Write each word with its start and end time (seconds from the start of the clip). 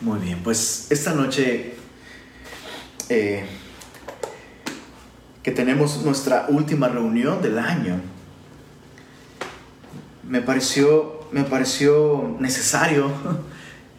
Muy 0.00 0.18
bien, 0.18 0.40
pues 0.44 0.88
esta 0.90 1.14
noche 1.14 1.72
eh, 3.08 3.46
que 5.42 5.50
tenemos 5.50 6.02
nuestra 6.04 6.46
última 6.50 6.88
reunión 6.88 7.40
del 7.40 7.58
año, 7.58 7.98
me 10.22 10.42
pareció, 10.42 11.26
me 11.32 11.44
pareció 11.44 12.36
necesario 12.38 13.10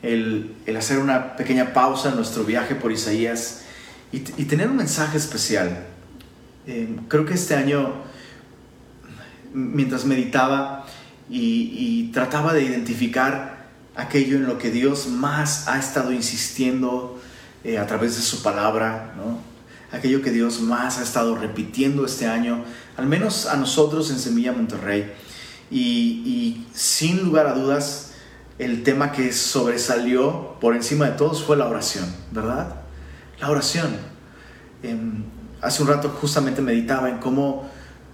el, 0.03 0.55
hacer 0.77 0.99
una 0.99 1.35
pequeña 1.35 1.73
pausa 1.73 2.09
en 2.09 2.15
nuestro 2.15 2.43
viaje 2.43 2.75
por 2.75 2.91
Isaías 2.91 3.63
y, 4.11 4.19
tener 4.19 4.69
un 4.69 4.77
mensaje 4.77 5.17
especial. 5.17 5.83
Eh, 6.67 6.95
creo 7.07 7.25
que 7.25 7.33
este 7.33 7.55
año, 7.55 8.03
mientras 9.51 10.05
meditaba 10.05 10.85
y 11.27 12.11
trataba 12.13 12.53
de 12.53 12.63
identificar 12.63 13.56
aquello 13.97 14.37
en 14.37 14.45
lo 14.45 14.57
que 14.57 14.71
Dios 14.71 15.07
más 15.07 15.67
ha 15.67 15.79
estado 15.79 16.13
insistiendo 16.13 17.19
eh, 17.63 17.79
a 17.79 17.87
través 17.87 18.15
de 18.15 18.21
su 18.21 18.43
palabra, 18.43 19.13
¿no? 19.17 19.39
aquello 19.91 20.21
que 20.21 20.31
Dios 20.31 20.61
más 20.61 20.99
ha 20.99 21.03
estado 21.03 21.35
repitiendo 21.35 22.05
este 22.05 22.27
año, 22.27 22.63
al 22.95 23.07
menos 23.07 23.47
a 23.47 23.55
nosotros 23.57 24.11
en 24.11 24.19
Semilla 24.19 24.53
Monterrey. 24.53 25.11
Y, 25.69 26.65
sin 26.73 27.23
lugar 27.23 27.47
a 27.47 27.53
dudas, 27.53 28.11
el 28.59 28.83
tema 28.83 29.11
que 29.11 29.33
sobresalió 29.33 30.55
por 30.61 30.75
encima 30.75 31.05
de 31.05 31.11
todos 31.11 31.43
fue 31.43 31.57
la 31.57 31.67
oración, 31.67 32.05
¿verdad? 32.31 32.75
La 33.39 33.49
oración. 33.49 33.97
Em, 34.83 35.23
hace 35.61 35.81
un 35.81 35.89
rato 35.89 36.09
justamente 36.09 36.61
meditaba 36.61 37.09
en 37.09 37.17
cómo, 37.17 37.69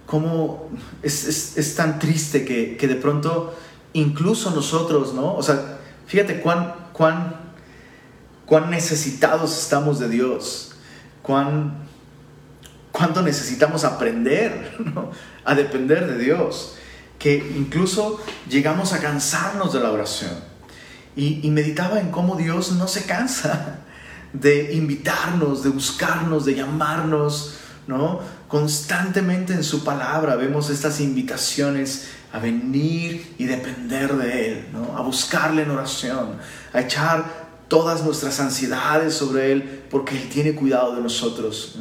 cómo 0.06 0.70
es, 1.02 1.56
es, 1.56 1.74
tan 1.76 1.98
triste 1.98 2.44
que, 2.44 2.76
que 2.76 2.88
de 2.88 2.96
pronto 2.96 3.54
incluso 3.92 4.50
nosotros, 4.50 5.14
¿no? 5.14 5.34
O 5.34 5.42
sea, 5.42 5.78
fíjate 6.06 6.40
cuán, 6.40 6.74
cuán, 6.92 7.36
cuán 8.46 8.70
necesitados 8.70 9.58
estamos 9.58 9.98
de 9.98 10.08
Dios, 10.08 10.72
cuán, 11.22 11.86
cuánto 12.92 13.22
necesitamos 13.22 13.84
aprender 13.84 14.76
a 15.44 15.54
depender 15.54 16.06
de 16.06 16.18
Dios, 16.18 16.76
que 17.18 17.36
incluso 17.56 18.20
llegamos 18.48 18.92
a 18.92 19.00
cansarnos 19.00 19.72
de 19.72 19.80
la 19.80 19.90
oración. 19.90 20.32
Y, 21.16 21.46
y 21.46 21.50
meditaba 21.50 22.00
en 22.00 22.10
cómo 22.10 22.36
Dios 22.36 22.72
no 22.72 22.88
se 22.88 23.04
cansa 23.04 23.78
de 24.32 24.74
invitarnos, 24.74 25.62
de 25.62 25.70
buscarnos, 25.70 26.44
de 26.44 26.56
llamarnos, 26.56 27.54
¿no? 27.86 28.20
Constantemente 28.48 29.52
en 29.52 29.64
su 29.64 29.84
palabra 29.84 30.36
vemos 30.36 30.70
estas 30.70 31.00
invitaciones 31.00 32.08
a 32.34 32.40
venir 32.40 33.32
y 33.38 33.44
depender 33.44 34.12
de 34.16 34.48
Él, 34.48 34.66
¿no? 34.72 34.98
a 34.98 35.02
buscarle 35.02 35.62
en 35.62 35.70
oración, 35.70 36.36
a 36.72 36.80
echar 36.80 37.24
todas 37.68 38.02
nuestras 38.02 38.40
ansiedades 38.40 39.14
sobre 39.14 39.52
Él, 39.52 39.84
porque 39.88 40.16
Él 40.16 40.28
tiene 40.30 40.56
cuidado 40.56 40.96
de 40.96 41.00
nosotros. 41.00 41.78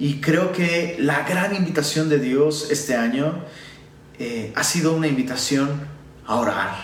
Y 0.00 0.20
creo 0.20 0.50
que 0.50 0.96
la 0.98 1.22
gran 1.22 1.54
invitación 1.54 2.08
de 2.08 2.18
Dios 2.18 2.72
este 2.72 2.96
año 2.96 3.44
eh, 4.18 4.52
ha 4.56 4.64
sido 4.64 4.96
una 4.96 5.06
invitación 5.06 5.86
a 6.26 6.36
orar, 6.40 6.74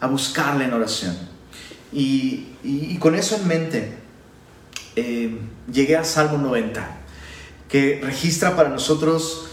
a 0.00 0.06
buscarle 0.06 0.64
en 0.64 0.72
oración. 0.72 1.14
Y, 1.92 2.96
con 2.98 3.14
eso 3.14 3.36
en 3.36 3.46
mente, 3.46 3.92
eh, 4.96 5.38
llegué 5.70 5.98
al 5.98 6.06
Salmo 6.06 6.38
90, 6.38 6.96
que 7.68 8.00
registra 8.02 8.56
para 8.56 8.70
nosotros 8.70 9.48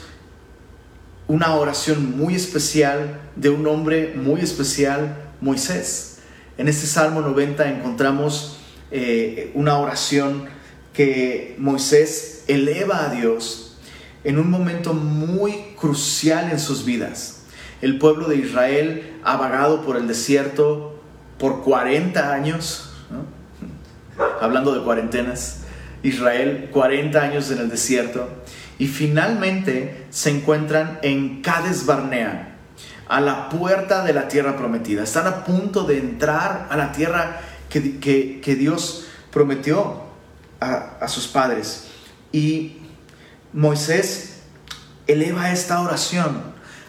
una 1.30 1.54
oración 1.54 2.18
muy 2.18 2.34
especial 2.34 3.20
de 3.36 3.52
un 3.52 3.68
hombre 3.68 4.16
muy 4.16 4.42
especial, 4.42 5.16
Moisés. 5.42 6.18
En 6.58 6.68
este 6.68 6.88
Salmo 6.88 7.22
90 7.22 7.70
encontramos 7.70 8.58
eh, 8.90 9.52
una 9.54 9.78
oración 9.78 10.46
que 10.92 11.56
Moisés 11.60 12.46
eleva 12.48 13.06
a 13.06 13.14
Dios 13.14 13.78
en 14.24 14.40
un 14.40 14.50
momento 14.50 14.96
muy 14.96 15.76
crucial 15.80 16.50
en 16.52 16.60
sus 16.60 16.84
vidas. 16.84 17.44
El 17.84 18.00
pueblo 18.00 18.28
de 18.28 18.38
Israel 18.38 19.20
ha 19.24 19.38
vagado 19.38 19.84
por 19.84 19.98
el 19.98 20.08
desierto 20.08 21.00
por 21.38 21.62
40 21.62 22.34
años, 22.34 22.90
hablando 24.42 24.74
de 24.74 24.84
cuarentenas, 24.84 25.60
Israel 26.02 26.70
40 26.72 27.22
años 27.22 27.52
en 27.52 27.60
el 27.60 27.70
desierto 27.70 28.28
y 28.80 28.88
finalmente 28.88 30.08
se 30.10 30.32
encuentran 30.32 31.00
en 31.04 31.44
Cades 31.44 31.86
Barnea, 31.86 32.56
a 33.08 33.22
la 33.22 33.50
puerta 33.50 34.04
de 34.04 34.14
la 34.14 34.28
tierra 34.28 34.58
prometida. 34.58 35.04
Están 35.04 35.28
a 35.28 35.44
punto 35.44 35.84
de 35.84 36.00
entrar 36.00 36.68
a 36.72 36.78
la 36.78 36.92
tierra 36.92 37.42
que, 37.70 38.56
Dios 38.58 39.08
prometió 39.32 40.04
a, 40.60 40.98
a 41.02 41.08
sus 41.08 41.28
padres. 41.28 41.88
Y 42.32 42.78
Moisés 43.54 44.40
eleva 45.08 45.52
esta 45.52 45.82
oración, 45.82 46.42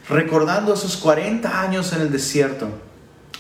recordando 0.08 0.74
esos 0.74 0.96
40 0.96 1.60
años 1.60 1.92
en 1.92 2.02
el 2.02 2.12
desierto. 2.12 2.68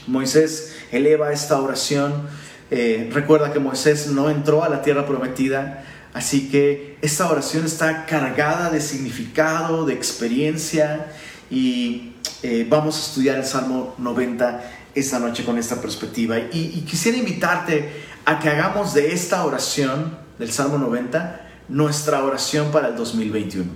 Moisés 0.06 0.74
eleva 0.90 1.32
esta 1.32 1.60
oración. 1.60 2.28
Eh, 2.70 3.10
recuerda 3.12 3.52
que 3.52 3.58
Moisés 3.58 4.08
no 4.08 4.30
entró 4.30 4.64
a 4.64 4.68
la 4.68 4.82
tierra 4.82 5.06
prometida, 5.06 5.84
Así 6.12 6.48
que 6.48 6.98
esta 7.02 7.30
oración 7.30 7.64
está 7.64 8.04
cargada 8.06 8.70
de 8.70 8.80
significado, 8.80 9.86
de 9.86 9.94
experiencia 9.94 11.06
y 11.50 12.14
eh, 12.42 12.66
vamos 12.68 12.96
a 12.96 13.00
estudiar 13.00 13.36
el 13.36 13.44
Salmo 13.44 13.94
90 13.98 14.62
esta 14.94 15.20
noche 15.20 15.44
con 15.44 15.56
esta 15.56 15.80
perspectiva. 15.80 16.38
Y, 16.38 16.84
quisiera 16.88 17.16
invitarte 17.16 17.90
a 18.24 18.40
que 18.40 18.48
hagamos 18.48 18.92
de 18.92 19.12
esta 19.12 19.44
oración 19.44 20.18
del 20.38 20.50
Salmo 20.50 20.78
90 20.78 21.48
nuestra 21.68 22.24
oración 22.24 22.72
para 22.72 22.88
el 22.88 22.96
2021. 22.96 23.70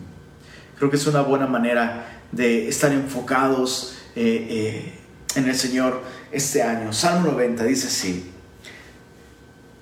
Creo 0.77 0.91
que 0.91 0.97
es 0.97 1.07
una 1.07 1.21
buena 1.21 1.47
manera 1.47 2.21
de 2.33 2.69
estar 2.69 2.91
enfocados 2.91 3.95
eh, 4.17 4.47
eh, 4.51 4.95
en 5.37 5.49
el 5.49 5.55
Señor 5.55 6.03
este 6.33 6.65
año. 6.65 6.93
Salmo 6.93 7.31
90 7.31 7.63
dice 7.65 7.87
así, 7.87 8.33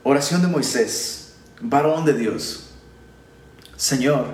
oración 0.03 0.43
de 0.43 0.49
Moisés 0.49 1.22
varón 1.63 2.05
de 2.05 2.15
Dios, 2.15 2.71
Señor, 3.77 4.27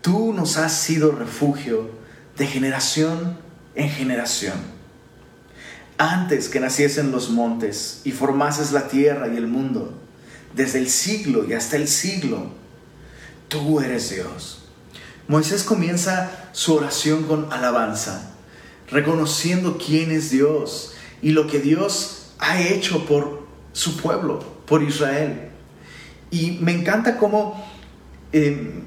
tú 0.00 0.32
nos 0.32 0.56
has 0.56 0.72
sido 0.72 1.12
refugio 1.12 1.90
de 2.36 2.46
generación 2.46 3.38
en 3.74 3.90
generación. 3.90 4.54
Antes 5.98 6.48
que 6.48 6.60
naciesen 6.60 7.10
los 7.10 7.30
montes 7.30 8.00
y 8.04 8.12
formases 8.12 8.72
la 8.72 8.88
tierra 8.88 9.28
y 9.28 9.36
el 9.36 9.46
mundo, 9.46 9.98
desde 10.54 10.78
el 10.78 10.88
siglo 10.88 11.44
y 11.48 11.52
hasta 11.52 11.76
el 11.76 11.86
siglo, 11.86 12.50
tú 13.48 13.80
eres 13.80 14.10
Dios. 14.10 14.64
Moisés 15.26 15.62
comienza 15.62 16.50
su 16.52 16.74
oración 16.74 17.24
con 17.24 17.52
alabanza, 17.52 18.30
reconociendo 18.90 19.76
quién 19.76 20.10
es 20.10 20.30
Dios 20.30 20.94
y 21.20 21.30
lo 21.30 21.46
que 21.46 21.58
Dios 21.58 22.32
ha 22.38 22.62
hecho 22.62 23.04
por 23.06 23.46
su 23.72 23.96
pueblo, 23.98 24.38
por 24.66 24.82
Israel. 24.82 25.47
Y 26.30 26.58
me 26.60 26.72
encanta 26.72 27.16
cómo 27.16 27.64
eh, 28.32 28.82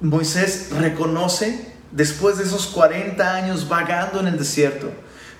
Moisés 0.00 0.68
reconoce, 0.70 1.72
después 1.90 2.38
de 2.38 2.44
esos 2.44 2.66
40 2.66 3.34
años 3.34 3.68
vagando 3.68 4.20
en 4.20 4.26
el 4.26 4.38
desierto, 4.38 4.90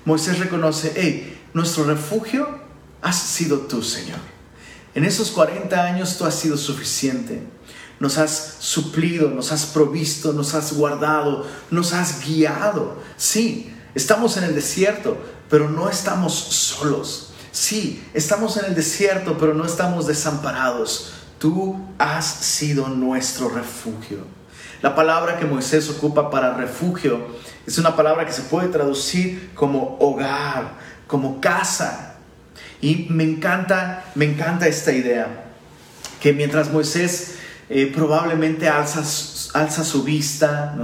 Moisés 0.05 0.39
reconoce, 0.39 0.93
hey, 0.95 1.39
nuestro 1.53 1.83
refugio 1.83 2.47
has 3.01 3.21
sido 3.21 3.59
tú, 3.59 3.83
Señor. 3.83 4.19
En 4.95 5.03
esos 5.03 5.29
40 5.31 5.79
años 5.83 6.17
tú 6.17 6.25
has 6.25 6.35
sido 6.35 6.57
suficiente. 6.57 7.43
Nos 7.99 8.17
has 8.17 8.57
suplido, 8.59 9.29
nos 9.29 9.51
has 9.51 9.65
provisto, 9.65 10.33
nos 10.33 10.53
has 10.53 10.73
guardado, 10.73 11.45
nos 11.71 11.93
has 11.93 12.25
guiado. 12.25 12.97
Sí, 13.15 13.73
estamos 13.95 14.37
en 14.37 14.45
el 14.45 14.55
desierto, 14.55 15.17
pero 15.49 15.69
no 15.69 15.89
estamos 15.89 16.33
solos. 16.33 17.29
Sí, 17.51 18.03
estamos 18.13 18.57
en 18.57 18.65
el 18.65 18.75
desierto, 18.75 19.37
pero 19.37 19.53
no 19.53 19.65
estamos 19.65 20.07
desamparados. 20.07 21.13
Tú 21.39 21.79
has 21.97 22.25
sido 22.25 22.87
nuestro 22.87 23.49
refugio. 23.49 24.19
La 24.81 24.95
palabra 24.95 25.37
que 25.37 25.45
Moisés 25.45 25.89
ocupa 25.89 26.29
para 26.29 26.53
refugio 26.53 27.27
es 27.65 27.77
una 27.77 27.95
palabra 27.95 28.25
que 28.25 28.31
se 28.31 28.43
puede 28.43 28.69
traducir 28.69 29.51
como 29.53 29.97
hogar, 29.99 30.73
como 31.07 31.41
casa. 31.41 32.15
Y 32.81 33.07
me 33.09 33.23
encanta, 33.23 34.05
me 34.15 34.25
encanta 34.25 34.67
esta 34.67 34.91
idea, 34.91 35.45
que 36.21 36.33
mientras 36.33 36.71
Moisés 36.71 37.35
eh, 37.69 37.91
probablemente 37.93 38.69
alza, 38.69 39.03
alza, 39.53 39.83
su 39.83 40.03
vista 40.03 40.75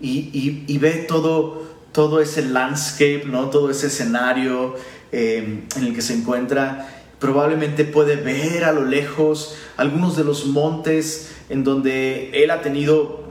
y, 0.00 0.78
ve 0.78 1.04
todo, 1.06 1.62
todo 1.92 2.20
ese 2.20 2.42
landscape, 2.42 3.24
¿no? 3.26 3.50
todo 3.50 3.70
ese 3.70 3.86
escenario 3.86 4.74
eh, 5.12 5.66
en 5.76 5.84
el 5.84 5.94
que 5.94 6.02
se 6.02 6.14
encuentra, 6.14 6.93
probablemente 7.24 7.86
puede 7.86 8.16
ver 8.16 8.64
a 8.64 8.72
lo 8.72 8.84
lejos 8.84 9.56
algunos 9.78 10.14
de 10.14 10.24
los 10.24 10.44
montes 10.44 11.32
en 11.48 11.64
donde 11.64 12.28
él 12.44 12.50
ha 12.50 12.60
tenido 12.60 13.24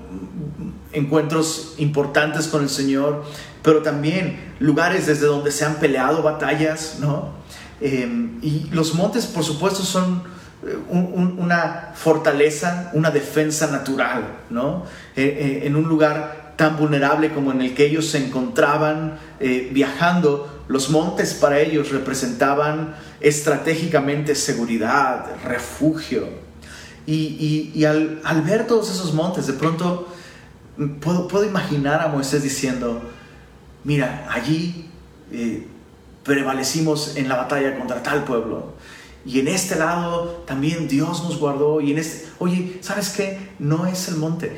encuentros 0.93 1.75
importantes 1.77 2.47
con 2.47 2.63
el 2.63 2.69
Señor, 2.69 3.23
pero 3.61 3.83
también 3.83 4.55
lugares 4.57 5.05
desde 5.05 5.27
donde 5.27 5.51
se 5.51 5.65
han 5.65 5.75
peleado 5.75 6.23
batallas, 6.23 6.97
¿no? 7.01 7.33
Em, 7.81 8.39
y 8.41 8.67
los 8.71 8.95
montes, 8.95 9.27
por 9.27 9.43
supuesto, 9.43 9.83
son 9.83 10.23
eh, 10.65 10.75
una 10.89 11.91
fortaleza, 11.93 12.89
una 12.93 13.11
defensa 13.11 13.67
natural, 13.67 14.23
¿no? 14.49 14.85
Eh, 15.15 15.21
eh, 15.23 15.67
en 15.67 15.75
un 15.75 15.83
lugar 15.87 16.55
tan 16.55 16.77
vulnerable 16.77 17.29
como 17.29 17.51
en 17.51 17.61
el 17.61 17.75
que 17.75 17.85
ellos 17.85 18.07
se 18.07 18.25
encontraban 18.25 19.19
viajando, 19.71 20.52
los 20.73 20.89
montes 20.89 21.35
para 21.35 21.59
ellos 21.59 21.91
representaban 21.91 22.95
estratégicamente 23.19 24.33
seguridad, 24.33 25.27
refugio. 25.45 26.27
Y, 27.05 27.85
al, 27.85 28.41
ver 28.43 28.65
todos 28.65 28.89
esos 28.89 29.13
montes, 29.13 29.45
de 29.45 29.53
pronto 29.53 30.07
mm, 30.77 30.95
puedo, 30.95 31.45
imaginar 31.45 32.01
a 32.01 32.07
Moisés 32.07 32.41
diciendo, 32.41 33.03
mira, 33.83 34.27
allí 34.31 34.89
prevalecimos 36.23 37.17
en 37.17 37.29
la 37.29 37.35
batalla 37.35 37.77
contra 37.77 38.01
tal 38.01 38.23
pueblo. 38.23 38.73
Y 39.27 39.41
en 39.41 39.49
este 39.49 39.75
lado 39.75 40.43
también 40.47 40.87
Dios 40.87 41.23
nos 41.23 41.37
guardó. 41.37 41.81
Y 41.81 41.91
en 41.91 41.99
este, 41.99 42.27
oye, 42.39 42.79
¿sabes 42.81 43.09
qué? 43.09 43.51
No 43.59 43.85
es 43.85 44.07
el 44.07 44.15
monte. 44.15 44.57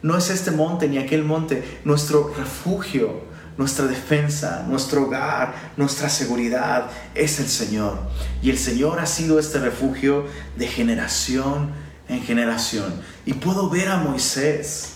No 0.00 0.16
es 0.16 0.30
este 0.30 0.50
monte 0.50 0.88
ni 0.88 0.96
aquel 0.96 1.24
monte. 1.24 1.62
Nuestro 1.84 2.32
refugio, 2.38 3.28
nuestra 3.60 3.86
defensa, 3.86 4.64
nuestro 4.66 5.02
hogar, 5.02 5.54
nuestra 5.76 6.08
seguridad 6.08 6.90
es 7.14 7.40
el 7.40 7.46
Señor. 7.46 7.98
Y 8.40 8.48
el 8.48 8.56
Señor 8.56 9.00
ha 9.00 9.04
sido 9.04 9.38
este 9.38 9.58
refugio 9.58 10.24
de 10.56 10.66
generación 10.66 11.68
en 12.08 12.22
generación. 12.22 13.02
Y 13.26 13.34
puedo 13.34 13.68
ver 13.68 13.88
a 13.88 13.98
Moisés 13.98 14.94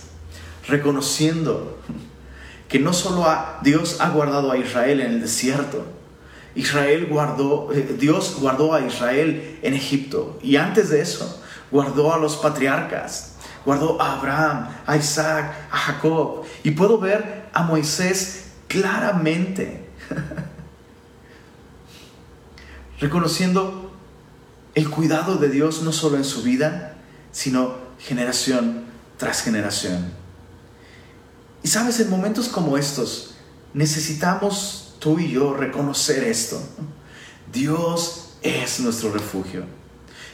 reconociendo 0.67 1.77
que 2.67 2.79
no 2.79 2.91
solo 2.91 3.23
Dios 3.61 3.97
ha 3.99 4.09
guardado 4.09 4.51
a 4.51 4.57
Israel 4.57 4.99
en 4.99 5.11
el 5.11 5.21
desierto, 5.21 5.85
Israel 6.55 7.05
guardó, 7.07 7.71
eh, 7.71 7.95
Dios 7.99 8.35
guardó 8.39 8.73
a 8.73 8.81
Israel 8.81 9.59
en 9.61 9.75
Egipto 9.75 10.39
y 10.41 10.55
antes 10.55 10.89
de 10.89 11.01
eso 11.01 11.39
guardó 11.69 12.11
a 12.11 12.17
los 12.17 12.35
patriarcas, 12.37 13.35
guardó 13.63 14.01
a 14.01 14.13
Abraham, 14.13 14.69
a 14.87 14.97
Isaac, 14.97 15.53
a 15.69 15.77
Jacob 15.77 16.45
y 16.63 16.71
puedo 16.71 16.97
ver 16.97 17.45
a 17.53 17.61
Moisés 17.61 18.44
claramente 18.67 19.89
reconociendo 22.99 23.91
el 24.73 24.89
cuidado 24.89 25.37
de 25.37 25.49
Dios 25.49 25.81
no 25.83 25.91
solo 25.91 26.17
en 26.17 26.25
su 26.25 26.43
vida, 26.43 26.97
sino 27.31 27.75
generación 27.99 28.85
tras 29.17 29.41
generación. 29.41 30.11
Y 31.63 31.67
sabes, 31.67 31.99
en 31.99 32.09
momentos 32.09 32.47
como 32.49 32.77
estos, 32.77 33.35
necesitamos 33.73 34.95
tú 34.99 35.19
y 35.19 35.31
yo 35.31 35.53
reconocer 35.53 36.23
esto. 36.23 36.61
Dios 37.51 38.35
es 38.41 38.79
nuestro 38.79 39.11
refugio. 39.11 39.65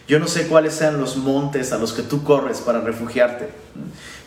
Yo 0.07 0.19
no 0.19 0.27
sé 0.27 0.48
cuáles 0.48 0.74
sean 0.74 1.00
los 1.00 1.18
montes 1.18 1.71
a 1.71 1.77
los 1.77 1.94
que 1.94 2.01
tú 2.01 2.24
corres 2.24 2.59
para 2.59 2.81
refugiarte, 2.81 3.50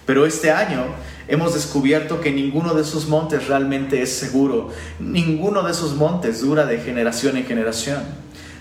pero 0.06 0.26
este 0.26 0.50
año 0.50 0.85
hemos 1.29 1.55
descubierto 1.55 2.21
que 2.21 2.31
ninguno 2.31 2.75
de 2.75 2.82
esos 2.82 3.09
montes 3.09 3.49
realmente 3.49 4.03
es 4.03 4.12
seguro. 4.17 4.71
Ninguno 4.99 5.62
de 5.62 5.73
esos 5.73 5.94
montes 5.94 6.41
dura 6.41 6.67
de 6.67 6.79
generación 6.79 7.37
en 7.37 7.44
generación. 7.44 8.03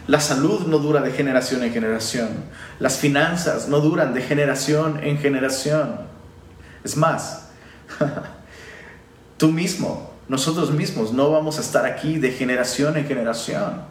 La 0.07 0.19
salud 0.19 0.67
no 0.67 0.79
dura 0.79 1.01
de 1.01 1.11
generación 1.11 1.63
en 1.63 1.71
generación. 1.71 2.29
Las 2.79 2.97
finanzas 2.97 3.67
no 3.69 3.79
duran 3.79 4.13
de 4.13 4.21
generación 4.21 4.99
en 5.03 5.17
generación. 5.17 6.01
Es 6.83 6.97
más, 6.97 7.43
Tú 9.37 9.51
mismo, 9.51 10.11
nosotros 10.27 10.71
mismos 10.71 11.11
no 11.11 11.31
vamos 11.31 11.57
a 11.57 11.61
estar 11.61 11.85
aquí 11.85 12.17
de 12.17 12.31
generación 12.31 12.97
en 12.97 13.05
generación. 13.05 13.81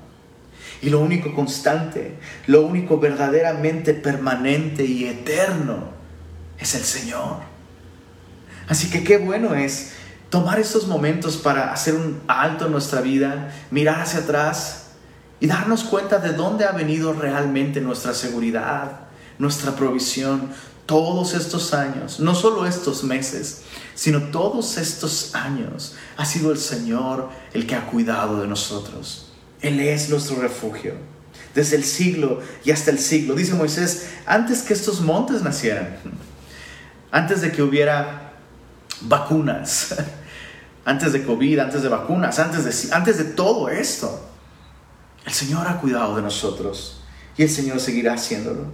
Y 0.82 0.90
lo 0.90 1.00
único 1.00 1.32
constante, 1.32 2.19
lo 2.49 2.62
único 2.62 2.99
verdaderamente 2.99 3.94
permanente 3.94 4.84
y 4.84 5.06
eterno 5.06 5.84
es 6.58 6.75
el 6.75 6.82
Señor. 6.82 7.37
Así 8.69 8.90
que 8.90 9.05
qué 9.05 9.17
bueno 9.17 9.55
es 9.55 9.93
tomar 10.29 10.58
estos 10.58 10.88
momentos 10.88 11.37
para 11.37 11.73
hacer 11.73 11.94
un 11.94 12.20
alto 12.26 12.67
en 12.67 12.73
nuestra 12.73 13.00
vida, 13.00 13.52
mirar 13.70 14.00
hacia 14.00 14.20
atrás 14.20 14.87
y 15.40 15.46
darnos 15.46 15.84
cuenta 15.84 16.19
de 16.19 16.32
dónde 16.32 16.64
ha 16.64 16.73
venido 16.73 17.12
realmente 17.12 17.81
nuestra 17.81 18.12
seguridad, 18.12 19.00
nuestra 19.38 19.73
provisión, 19.76 20.50
todos 20.87 21.34
estos 21.34 21.75
años, 21.75 22.19
no 22.19 22.34
solo 22.34 22.67
estos 22.67 23.05
meses, 23.05 23.62
sino 23.94 24.23
todos 24.25 24.79
estos 24.79 25.34
años 25.34 25.94
ha 26.17 26.25
sido 26.25 26.50
el 26.50 26.58
Señor 26.58 27.31
el 27.52 27.67
que 27.67 27.76
ha 27.76 27.87
cuidado 27.87 28.40
de 28.40 28.49
nosotros. 28.49 29.31
Él 29.62 29.81
es 29.81 30.09
nuestro 30.09 30.37
refugio. 30.37 30.94
Desde 31.55 31.76
el 31.76 31.85
siglo 31.85 32.41
y 32.64 32.70
hasta 32.70 32.91
el 32.91 32.99
siglo. 32.99 33.35
Dice 33.35 33.55
Moisés, 33.55 34.09
antes 34.26 34.62
que 34.62 34.73
estos 34.73 35.00
montes 35.00 35.43
nacieran, 35.43 35.97
antes 37.11 37.41
de 37.41 37.53
que 37.53 37.62
hubiera 37.62 38.32
vacunas, 39.03 39.94
antes 40.85 41.12
de 41.12 41.25
COVID, 41.25 41.59
antes 41.61 41.82
de 41.82 41.88
vacunas, 41.88 42.38
antes 42.38 42.64
de, 42.64 42.94
antes 42.94 43.19
de 43.19 43.25
todo 43.25 43.69
esto, 43.69 44.29
el 45.25 45.32
Señor 45.32 45.69
ha 45.69 45.79
cuidado 45.79 46.17
de 46.17 46.23
nosotros 46.23 47.03
y 47.37 47.43
el 47.43 47.50
Señor 47.50 47.81
seguirá 47.81 48.15
haciéndolo. 48.15 48.67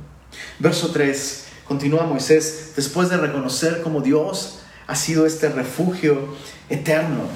Verso 0.58 0.90
3, 0.90 1.44
continúa 1.64 2.04
Moisés, 2.04 2.72
después 2.76 3.10
de 3.10 3.16
reconocer 3.16 3.82
como 3.82 4.00
Dios 4.00 4.60
ha 4.86 4.94
sido 4.94 5.26
este 5.26 5.48
refugio 5.50 6.34
eterno. 6.68 7.28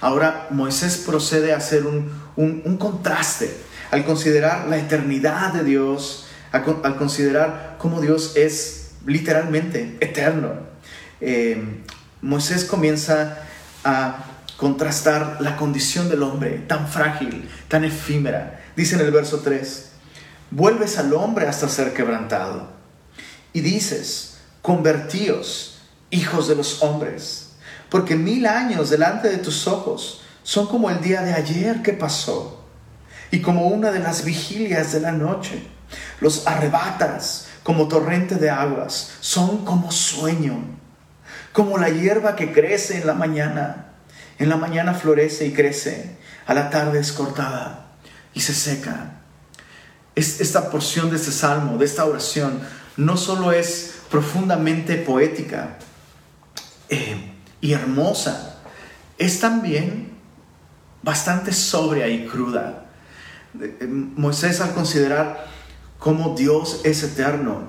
Ahora 0.00 0.46
Moisés 0.50 1.02
procede 1.04 1.52
a 1.52 1.56
hacer 1.56 1.84
un, 1.86 2.76
contraste 2.78 3.54
al 3.90 4.04
considerar 4.04 4.68
la 4.68 4.78
eternidad 4.78 5.52
de 5.52 5.64
Dios, 5.64 6.26
al 6.52 6.96
considerar 6.96 7.76
cómo 7.78 8.00
Dios 8.00 8.32
es 8.36 8.92
literalmente 9.06 9.96
eterno. 10.00 10.52
Eh, 11.20 11.82
Moisés 12.22 12.64
comienza 12.64 13.38
a 13.84 14.24
contrastar 14.56 15.38
la 15.40 15.56
condición 15.56 16.08
del 16.08 16.22
hombre 16.22 16.64
tan 16.66 16.88
frágil, 16.88 17.48
tan 17.68 17.84
efímera. 17.84 18.60
Dice 18.76 18.96
en 18.96 19.02
el 19.02 19.10
verso 19.10 19.40
3, 19.40 19.90
vuelves 20.50 20.98
al 20.98 21.12
hombre 21.14 21.46
hasta 21.46 21.68
ser 21.68 21.92
quebrantado 21.92 22.68
y 23.52 23.60
dices, 23.60 24.38
convertíos 24.62 25.78
hijos 26.10 26.48
de 26.48 26.56
los 26.56 26.82
hombres, 26.82 27.47
porque 27.88 28.16
mil 28.16 28.46
años 28.46 28.90
delante 28.90 29.28
de 29.28 29.38
tus 29.38 29.66
ojos 29.66 30.22
son 30.42 30.66
como 30.66 30.90
el 30.90 31.00
día 31.00 31.22
de 31.22 31.34
ayer 31.34 31.82
que 31.82 31.92
pasó, 31.92 32.64
y 33.30 33.40
como 33.40 33.66
una 33.68 33.90
de 33.90 34.00
las 34.00 34.24
vigilias 34.24 34.92
de 34.92 35.00
la 35.00 35.12
noche. 35.12 35.62
Los 36.20 36.46
arrebatas 36.46 37.48
como 37.68 37.86
torrente 37.86 38.36
de 38.36 38.48
aguas, 38.48 39.10
son 39.20 39.66
como 39.66 39.92
sueño, 39.92 40.56
como 41.52 41.76
la 41.76 41.90
hierba 41.90 42.34
que 42.34 42.50
crece 42.50 42.96
en 42.96 43.06
la 43.06 43.12
mañana. 43.12 43.92
En 44.38 44.48
la 44.48 44.56
mañana 44.56 44.94
florece 44.94 45.46
y 45.46 45.52
crece, 45.52 46.16
a 46.46 46.54
la 46.54 46.70
tarde 46.70 46.98
es 46.98 47.12
cortada 47.12 47.88
y 48.32 48.40
se 48.40 48.54
seca. 48.54 49.20
Esta 50.14 50.70
porción 50.70 51.10
de 51.10 51.16
este 51.16 51.30
salmo, 51.30 51.76
de 51.76 51.84
esta 51.84 52.06
oración, 52.06 52.58
no 52.96 53.18
solo 53.18 53.52
es 53.52 53.96
profundamente 54.10 54.96
poética, 54.96 55.76
eh, 56.88 57.27
y 57.68 57.74
hermosa, 57.74 58.56
es 59.18 59.40
también 59.40 60.12
bastante 61.02 61.52
sobria 61.52 62.08
y 62.08 62.26
cruda. 62.26 62.86
Eh, 63.60 63.86
Moisés 63.86 64.62
al 64.62 64.72
considerar 64.72 65.46
cómo 65.98 66.34
Dios 66.34 66.80
es 66.84 67.02
eterno, 67.02 67.64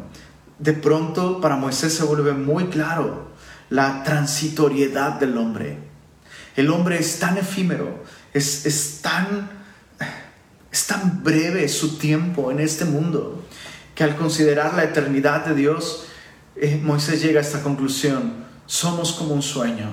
de 0.58 0.72
pronto 0.72 1.42
para 1.42 1.58
Moisés 1.58 1.94
se 1.94 2.06
vuelve 2.06 2.32
muy 2.32 2.68
claro 2.68 3.32
la 3.70 4.04
transitoriedad 4.06 5.20
del 5.20 5.38
hombre. 5.38 5.80
El 6.56 6.70
hombre 6.70 6.98
es 6.98 7.20
tan 7.20 7.38
efímero, 7.38 8.02
es, 8.34 8.66
es, 8.66 9.02
tan, 9.02 9.50
es 10.72 10.88
tan 10.88 11.26
breve 11.26 11.68
su 11.68 11.98
tiempo 11.98 12.52
en 12.52 12.62
este 12.62 12.86
mundo, 12.86 13.44
que 13.96 14.06
al 14.06 14.16
considerar 14.16 14.76
la 14.76 14.86
eternidad 14.86 15.46
de 15.46 15.56
Dios, 15.56 16.06
eh, 16.56 16.80
Moisés 16.82 17.22
llega 17.22 17.42
a 17.42 17.44
esta 17.44 17.62
conclusión 17.62 18.48
somos 18.70 19.14
como 19.14 19.34
un 19.34 19.42
sueño. 19.42 19.88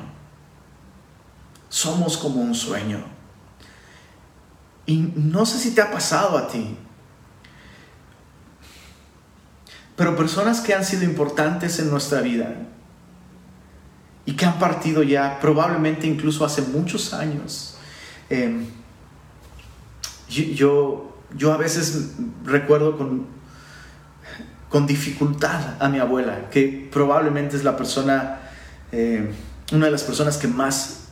Somos 1.70 2.18
como 2.18 2.42
un 2.42 2.54
sueño. 2.54 3.02
Y 4.84 4.98
no 5.16 5.46
sé 5.46 5.58
si 5.58 5.74
te 5.74 5.80
ha 5.80 5.90
pasado 5.90 6.36
a 6.36 6.46
ti, 6.46 6.76
pero 9.96 10.14
personas 10.14 10.60
que 10.60 10.74
han 10.74 10.84
sido 10.84 11.04
importantes 11.04 11.78
en 11.78 11.90
nuestra 11.90 12.20
vida 12.20 12.54
y 14.26 14.34
que 14.34 14.44
han 14.44 14.58
partido 14.58 15.02
ya 15.02 15.40
probablemente 15.40 16.06
incluso 16.06 16.44
hace 16.44 16.60
muchos 16.60 17.14
años. 17.14 17.78
Em, 18.28 18.66
yo, 20.28 21.16
yo 21.34 21.52
a 21.54 21.56
veces 21.56 22.12
recuerdo 22.44 22.98
con, 22.98 23.26
con 24.68 24.86
dificultad 24.86 25.82
a 25.82 25.88
mi 25.88 25.98
abuela, 25.98 26.50
que 26.50 26.90
probablemente 26.92 27.56
es 27.56 27.64
la 27.64 27.78
persona 27.78 28.42
eh, 28.92 29.30
una 29.72 29.86
de 29.86 29.92
las 29.92 30.02
personas 30.02 30.36
que 30.36 30.48
más 30.48 31.06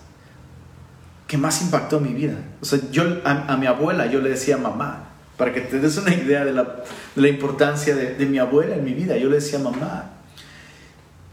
que 1.27 1.39
más 1.39 1.63
impactó 1.63 2.01
mi 2.01 2.13
vida. 2.13 2.37
O 2.61 2.65
sea, 2.65 2.79
yo 2.91 3.03
a, 3.25 3.57
mi 3.57 3.67
abuela 3.67 4.07
yo 4.07 4.21
le 4.21 4.31
decía 4.31 4.57
mamá, 4.57 5.09
para 5.37 5.53
que 5.53 5.63
te 5.63 5.81
des 5.81 5.97
una 5.97 6.15
idea 6.15 6.45
de 6.45 6.53
la, 6.53 7.29
importancia 7.29 7.95
de, 7.95 8.27
mi 8.27 8.39
abuela 8.39 8.77
en 8.77 8.85
mi 8.85 8.93
vida, 8.93 9.17
yo 9.17 9.29
le 9.29 9.37
decía 9.37 9.59
mamá. 9.59 10.11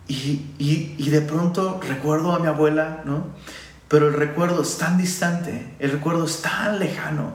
Y, 0.08 0.48
y, 0.58 1.10
de 1.10 1.22
pronto 1.22 1.80
recuerdo 1.88 2.34
a 2.34 2.40
mi 2.40 2.48
abuela, 2.48 3.02
¿no? 3.06 3.28
Pero 3.88 4.08
el 4.08 4.14
recuerdo 4.14 4.62
es 4.62 4.78
tan 4.78 4.98
distante, 4.98 5.76
el 5.80 5.92
recuerdo 5.92 6.26
es 6.26 6.42
tan 6.42 6.80
lejano, 6.80 7.34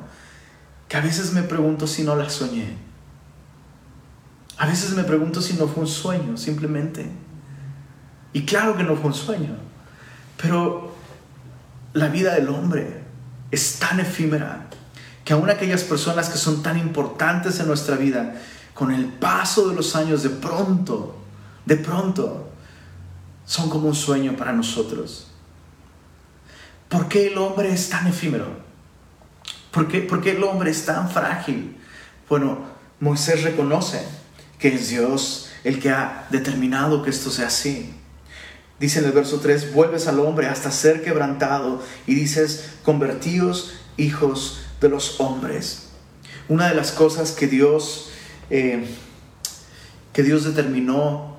que 0.88 0.96
a 0.96 1.00
veces 1.00 1.32
me 1.32 1.42
pregunto 1.42 1.86
si 1.86 2.02
no 2.02 2.16
la 2.16 2.28
soñé. 2.28 2.76
A 4.58 4.66
veces 4.66 4.92
me 4.94 5.04
pregunto 5.04 5.40
si 5.40 5.54
no 5.54 5.68
fue 5.68 5.84
un 5.84 5.88
sueño, 5.88 6.36
simplemente. 6.36 7.06
Y 8.36 8.44
claro 8.44 8.76
que 8.76 8.82
no 8.82 8.96
fue 8.96 9.06
un 9.06 9.14
sueño, 9.14 9.56
pero 10.36 10.94
la 11.94 12.08
vida 12.08 12.34
del 12.34 12.50
hombre 12.50 13.00
es 13.50 13.78
tan 13.78 13.98
efímera 13.98 14.66
que 15.24 15.32
aún 15.32 15.48
aquellas 15.48 15.84
personas 15.84 16.28
que 16.28 16.36
son 16.36 16.62
tan 16.62 16.78
importantes 16.78 17.58
en 17.60 17.66
nuestra 17.66 17.96
vida, 17.96 18.34
con 18.74 18.92
el 18.92 19.06
paso 19.06 19.70
de 19.70 19.74
los 19.74 19.96
años, 19.96 20.22
de 20.22 20.28
pronto, 20.28 21.16
de 21.64 21.76
pronto, 21.76 22.50
son 23.46 23.70
como 23.70 23.88
un 23.88 23.94
sueño 23.94 24.36
para 24.36 24.52
nosotros. 24.52 25.28
¿Por 26.90 27.08
qué 27.08 27.28
el 27.28 27.38
hombre 27.38 27.72
es 27.72 27.88
tan 27.88 28.06
efímero? 28.06 28.48
¿Por 29.70 29.88
qué, 29.88 30.00
¿Por 30.00 30.20
qué 30.20 30.32
el 30.32 30.44
hombre 30.44 30.72
es 30.72 30.84
tan 30.84 31.08
frágil? 31.08 31.74
Bueno, 32.28 32.58
Moisés 33.00 33.44
reconoce 33.44 34.06
que 34.58 34.74
es 34.74 34.90
Dios 34.90 35.48
el 35.64 35.80
que 35.80 35.88
ha 35.88 36.26
determinado 36.28 37.02
que 37.02 37.08
esto 37.08 37.30
sea 37.30 37.46
así. 37.46 37.95
Dice 38.78 38.98
en 38.98 39.06
el 39.06 39.12
verso 39.12 39.40
3, 39.40 39.72
vuelves 39.72 40.06
al 40.06 40.20
hombre 40.20 40.48
hasta 40.48 40.70
ser 40.70 41.02
quebrantado 41.02 41.82
y 42.06 42.14
dices, 42.14 42.74
convertíos 42.84 43.74
hijos 43.96 44.60
de 44.80 44.90
los 44.90 45.18
hombres. 45.20 45.88
Una 46.48 46.68
de 46.68 46.74
las 46.74 46.92
cosas 46.92 47.32
que 47.32 47.46
Dios, 47.46 48.10
eh, 48.50 48.86
que 50.12 50.22
Dios 50.22 50.44
determinó 50.44 51.36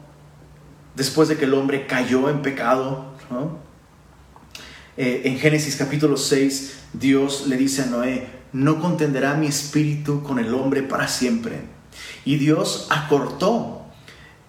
después 0.96 1.30
de 1.30 1.38
que 1.38 1.46
el 1.46 1.54
hombre 1.54 1.86
cayó 1.86 2.28
en 2.30 2.42
pecado, 2.42 3.14
eh, 4.98 5.22
en 5.26 5.38
Génesis 5.38 5.76
capítulo 5.76 6.18
6, 6.18 6.74
Dios 6.94 7.46
le 7.48 7.56
dice 7.56 7.84
a 7.84 7.86
Noé, 7.86 8.28
no 8.52 8.82
contenderá 8.82 9.36
mi 9.36 9.46
espíritu 9.46 10.24
con 10.24 10.40
el 10.40 10.54
hombre 10.56 10.82
para 10.82 11.08
siempre. 11.08 11.62
Y 12.26 12.38
Dios 12.38 12.88
acortó 12.90 13.77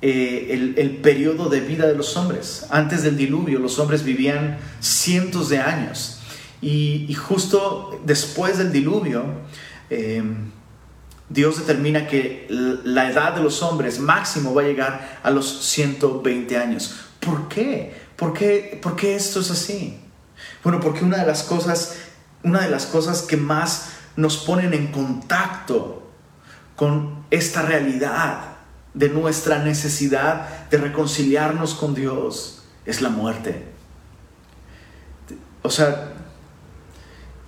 eh, 0.01 0.75
el, 0.77 0.97
periodo 0.99 1.49
de 1.49 1.61
vida 1.61 1.87
de 1.87 1.95
los 1.95 2.17
hombres. 2.17 2.67
Antes 2.71 3.03
del 3.03 3.17
diluvio 3.17 3.59
los 3.59 3.79
hombres 3.79 4.05
vivían 4.05 4.59
cientos 4.81 5.49
de 5.49 5.59
años 5.59 6.21
y, 6.61 7.13
justo 7.15 8.01
después 8.05 8.59
del 8.59 8.73
diluvio 8.73 9.25
eh, 9.91 10.23
Dios 11.29 11.59
determina 11.59 12.07
que 12.07 12.47
la 12.49 13.11
edad 13.11 13.35
de 13.35 13.43
los 13.43 13.63
hombres 13.63 13.99
máximo 13.99 14.55
va 14.55 14.63
a 14.63 14.65
llegar 14.65 15.21
a 15.23 15.31
los 15.31 15.65
120 15.67 16.57
años. 16.57 16.95
¿Por 17.21 17.49
qué? 17.49 17.95
¿Por 18.17 18.33
qué, 18.33 18.79
¿Por 18.81 18.97
qué 18.97 19.15
esto 19.15 19.41
es 19.41 19.51
así? 19.51 19.99
Bueno, 20.63 20.81
porque 20.81 21.05
una 21.05 21.19
de 21.19 21.27
las 21.27 21.43
cosas, 21.43 21.97
una 22.43 22.63
de 22.63 22.71
las 22.71 22.87
cosas 22.87 23.23
que 23.23 23.37
más 23.37 23.91
nos 24.17 24.39
ponen 24.39 24.73
en 24.73 24.89
contacto 24.89 26.11
con 26.77 27.25
esta 27.31 27.63
realidad 27.63 28.48
de 28.99 29.09
nuestra 29.09 29.61
necesidad 29.61 30.69
de 30.71 30.79
reconciliarnos 30.79 31.75
con 31.75 31.95
Dios 31.95 32.65
es 32.85 33.01
la 33.01 33.11
muerte. 33.11 33.65
O 35.63 35.71
sea, 35.71 36.15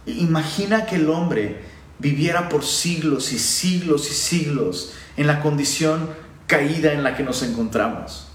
imagina 0.06 0.86
que 0.86 0.96
el 0.96 1.10
hombre 1.10 1.62
viviera 1.98 2.48
por 2.48 2.64
siglos 2.64 3.32
y 3.32 3.38
siglos 3.38 4.08
y 4.10 4.14
siglos 4.14 4.92
en 5.16 5.26
la 5.26 5.40
condición 5.40 6.10
caída 6.46 6.92
en 6.92 7.02
la 7.02 7.16
que 7.16 7.24
nos 7.24 7.42
encontramos. 7.42 8.28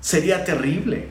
Sería 0.00 0.44
terrible. 0.44 1.08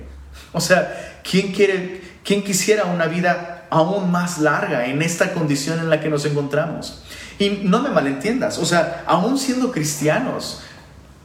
O 0.53 0.61
sea, 0.61 1.21
¿quién 1.29 1.51
quiere, 1.51 2.01
quién 2.23 2.43
quisiera 2.43 2.85
una 2.85 3.07
vida 3.07 3.67
aún 3.69 4.09
más 4.09 4.39
larga 4.39 4.85
en 4.85 5.01
esta 5.01 5.33
condición 5.33 5.79
en 5.79 5.89
la 5.89 5.99
que 5.99 6.09
nos 6.09 6.23
encontramos? 6.25 7.03
Y 7.39 7.61
no 7.63 7.81
me 7.81 7.89
malentiendas, 7.89 8.57
o 8.57 8.65
sea, 8.65 9.03
aún 9.07 9.37
siendo 9.37 9.71
cristianos, 9.71 10.61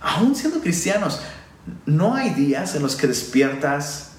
aún 0.07 0.37
siendo 0.37 0.61
cristianos, 0.61 1.21
no 1.85 2.15
hay 2.15 2.31
días 2.31 2.77
en 2.77 2.83
los 2.83 2.95
que 2.95 3.09
despiertas 3.09 4.13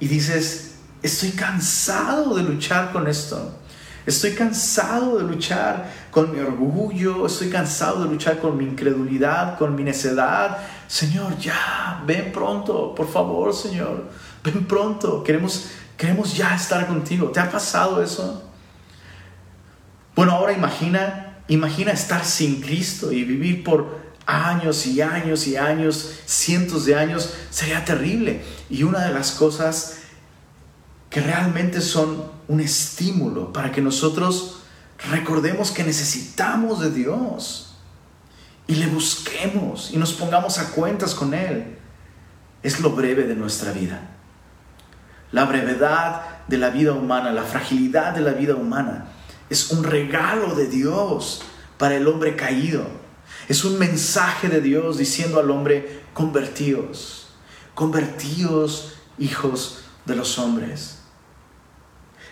y 0.00 0.08
dices, 0.08 0.76
estoy 1.02 1.32
cansado 1.32 2.34
de 2.34 2.42
luchar 2.42 2.90
con 2.90 3.06
esto. 3.06 3.58
Estoy 4.06 4.32
cansado 4.32 5.18
de 5.18 5.24
luchar 5.24 5.92
con 6.10 6.32
mi 6.32 6.38
orgullo, 6.38 7.26
estoy 7.26 7.50
cansado 7.50 8.04
de 8.04 8.10
luchar 8.10 8.38
con 8.38 8.56
mi 8.56 8.64
incredulidad, 8.64 9.58
con 9.58 9.74
mi 9.74 9.82
necedad. 9.82 10.58
Señor, 10.86 11.36
ya, 11.38 12.02
ven 12.06 12.32
pronto, 12.32 12.94
por 12.94 13.10
favor, 13.10 13.52
Señor, 13.52 14.08
ven 14.42 14.64
pronto. 14.64 15.22
Queremos, 15.22 15.70
queremos 15.98 16.34
ya 16.34 16.54
estar 16.54 16.86
contigo. 16.86 17.30
¿Te 17.30 17.40
ha 17.40 17.50
pasado 17.50 18.02
eso? 18.02 18.42
Bueno, 20.14 20.32
ahora 20.32 20.52
imagina, 20.52 21.40
imagina 21.48 21.90
estar 21.90 22.24
sin 22.24 22.62
Cristo 22.62 23.12
y 23.12 23.24
vivir 23.24 23.64
por 23.64 24.05
años 24.26 24.86
y 24.86 25.00
años 25.00 25.46
y 25.46 25.56
años, 25.56 26.10
cientos 26.26 26.84
de 26.84 26.96
años, 26.96 27.32
sería 27.50 27.84
terrible. 27.84 28.42
Y 28.68 28.82
una 28.82 29.04
de 29.06 29.14
las 29.14 29.30
cosas 29.30 29.98
que 31.08 31.20
realmente 31.20 31.80
son 31.80 32.24
un 32.48 32.60
estímulo 32.60 33.52
para 33.52 33.72
que 33.72 33.80
nosotros 33.80 34.58
recordemos 35.10 35.70
que 35.70 35.84
necesitamos 35.84 36.80
de 36.80 36.90
Dios 36.90 37.76
y 38.66 38.74
le 38.74 38.88
busquemos 38.88 39.92
y 39.92 39.96
nos 39.96 40.12
pongamos 40.12 40.58
a 40.58 40.70
cuentas 40.70 41.14
con 41.14 41.32
Él, 41.32 41.78
es 42.62 42.80
lo 42.80 42.90
breve 42.90 43.24
de 43.24 43.36
nuestra 43.36 43.70
vida. 43.70 44.10
La 45.30 45.44
brevedad 45.44 46.44
de 46.48 46.58
la 46.58 46.70
vida 46.70 46.92
humana, 46.92 47.30
la 47.30 47.44
fragilidad 47.44 48.12
de 48.14 48.22
la 48.22 48.32
vida 48.32 48.56
humana, 48.56 49.06
es 49.48 49.70
un 49.70 49.84
regalo 49.84 50.54
de 50.56 50.66
Dios 50.66 51.42
para 51.78 51.94
el 51.96 52.08
hombre 52.08 52.34
caído 52.34 53.05
es 53.48 53.64
un 53.64 53.78
mensaje 53.78 54.48
de 54.48 54.60
Dios 54.60 54.98
diciendo 54.98 55.38
al 55.38 55.50
hombre, 55.50 56.02
convertíos, 56.14 57.28
convertíos 57.74 58.94
hijos 59.18 59.78
de 60.04 60.16
los 60.16 60.38
hombres. 60.38 60.98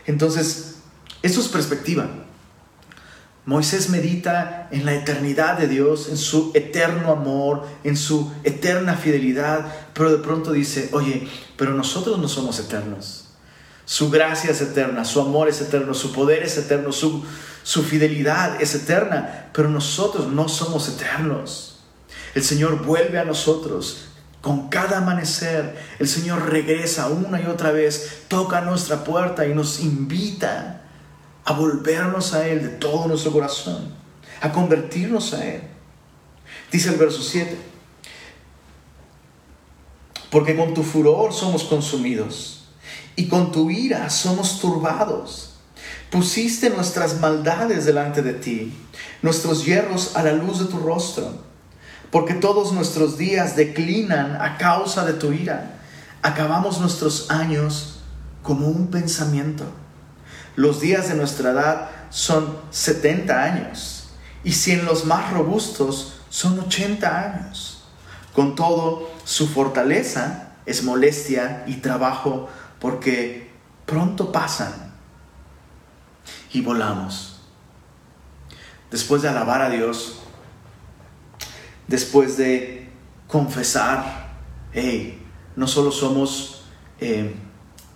Entonces, 0.06 0.76
eso 1.22 1.40
es 1.40 1.48
perspectiva. 1.48 2.08
Moisés 3.46 3.90
medita 3.90 4.68
en 4.70 4.86
la 4.86 4.94
eternidad 4.94 5.58
de 5.58 5.68
Dios, 5.68 6.08
en 6.08 6.16
su 6.16 6.50
eterno 6.54 7.12
amor, 7.12 7.66
en 7.84 7.96
su 7.96 8.32
eterna 8.42 8.96
fidelidad, 8.96 9.70
pero 9.92 10.10
de 10.10 10.22
pronto 10.22 10.52
dice, 10.52 10.88
oye, 10.92 11.28
pero 11.56 11.74
nosotros 11.74 12.18
no 12.18 12.28
somos 12.28 12.58
eternos. 12.58 13.28
Su 13.84 14.10
gracia 14.10 14.50
es 14.50 14.62
eterna, 14.62 15.04
su 15.04 15.20
amor 15.20 15.48
es 15.48 15.60
eterno, 15.60 15.92
su 15.92 16.12
poder 16.12 16.42
es 16.42 16.56
eterno, 16.56 16.90
su, 16.90 17.22
su 17.64 17.82
fidelidad 17.82 18.60
es 18.60 18.74
eterna, 18.74 19.48
pero 19.54 19.70
nosotros 19.70 20.28
no 20.28 20.50
somos 20.50 20.86
eternos. 20.86 21.80
El 22.34 22.44
Señor 22.44 22.84
vuelve 22.84 23.18
a 23.18 23.24
nosotros 23.24 24.04
con 24.42 24.68
cada 24.68 24.98
amanecer. 24.98 25.74
El 25.98 26.06
Señor 26.06 26.50
regresa 26.50 27.08
una 27.08 27.40
y 27.40 27.46
otra 27.46 27.72
vez, 27.72 28.24
toca 28.28 28.60
nuestra 28.60 29.02
puerta 29.02 29.46
y 29.46 29.54
nos 29.54 29.80
invita 29.80 30.82
a 31.46 31.54
volvernos 31.54 32.34
a 32.34 32.46
Él 32.46 32.62
de 32.62 32.68
todo 32.68 33.08
nuestro 33.08 33.32
corazón, 33.32 33.94
a 34.42 34.52
convertirnos 34.52 35.32
a 35.32 35.46
Él. 35.46 35.62
Dice 36.70 36.90
el 36.90 36.96
verso 36.96 37.22
7, 37.22 37.56
porque 40.28 40.54
con 40.54 40.74
tu 40.74 40.82
furor 40.82 41.32
somos 41.32 41.64
consumidos 41.64 42.68
y 43.16 43.26
con 43.26 43.52
tu 43.52 43.70
ira 43.70 44.10
somos 44.10 44.60
turbados. 44.60 45.53
Pusiste 46.14 46.70
nuestras 46.70 47.18
maldades 47.18 47.86
delante 47.86 48.22
de 48.22 48.34
ti, 48.34 48.72
nuestros 49.20 49.64
hierros 49.64 50.14
a 50.14 50.22
la 50.22 50.30
luz 50.30 50.60
de 50.60 50.66
tu 50.66 50.78
rostro, 50.78 51.28
porque 52.12 52.34
todos 52.34 52.72
nuestros 52.72 53.18
días 53.18 53.56
declinan 53.56 54.40
a 54.40 54.56
causa 54.56 55.04
de 55.04 55.14
tu 55.14 55.32
ira. 55.32 55.80
Acabamos 56.22 56.80
nuestros 56.80 57.32
años 57.32 57.98
como 58.44 58.68
un 58.68 58.92
pensamiento. 58.92 59.64
Los 60.54 60.80
días 60.80 61.08
de 61.08 61.16
nuestra 61.16 61.50
edad 61.50 61.90
son 62.10 62.58
70 62.70 63.42
años, 63.42 64.10
y 64.44 64.52
si 64.52 64.70
en 64.70 64.84
los 64.84 65.06
más 65.06 65.32
robustos 65.32 66.20
son 66.30 66.60
80 66.60 67.22
años. 67.22 67.82
Con 68.32 68.54
todo, 68.54 69.10
su 69.24 69.48
fortaleza 69.48 70.50
es 70.64 70.84
molestia 70.84 71.64
y 71.66 71.78
trabajo, 71.78 72.48
porque 72.78 73.50
pronto 73.84 74.30
pasan 74.30 74.83
y 76.54 76.60
volamos. 76.60 77.40
Después 78.90 79.22
de 79.22 79.28
alabar 79.28 79.60
a 79.60 79.68
Dios, 79.68 80.20
después 81.88 82.36
de 82.36 82.88
confesar, 83.26 84.30
hey, 84.72 85.20
no 85.56 85.66
solo 85.66 85.90
somos 85.90 86.62
eh, 87.00 87.34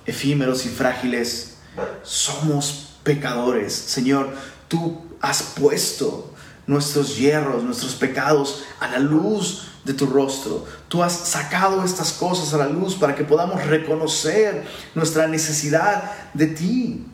efímeros 0.05 0.67
y 0.67 0.69
frágiles, 0.69 1.59
somos 2.03 2.99
pecadores. 3.05 3.73
Señor, 3.73 4.35
tú 4.67 5.07
has 5.21 5.43
puesto 5.43 6.35
nuestros 6.67 7.17
hierros, 7.17 7.63
nuestros 7.63 7.95
pecados 7.95 8.65
a 8.81 8.89
la 8.89 8.99
luz 8.99 9.69
de 9.85 9.95
tu 9.95 10.07
rostro. 10.07 10.67
Tú 10.89 11.05
has 11.05 11.13
sacado 11.13 11.85
estas 11.85 12.13
cosas 12.13 12.53
a 12.53 12.59
la 12.59 12.69
luz 12.69 12.97
para 12.97 13.15
que 13.15 13.23
podamos 13.23 13.65
reconocer 13.67 14.67
nuestra 14.97 15.29
necesidad 15.29 16.13
de 16.35 16.47
ti. 16.49 17.07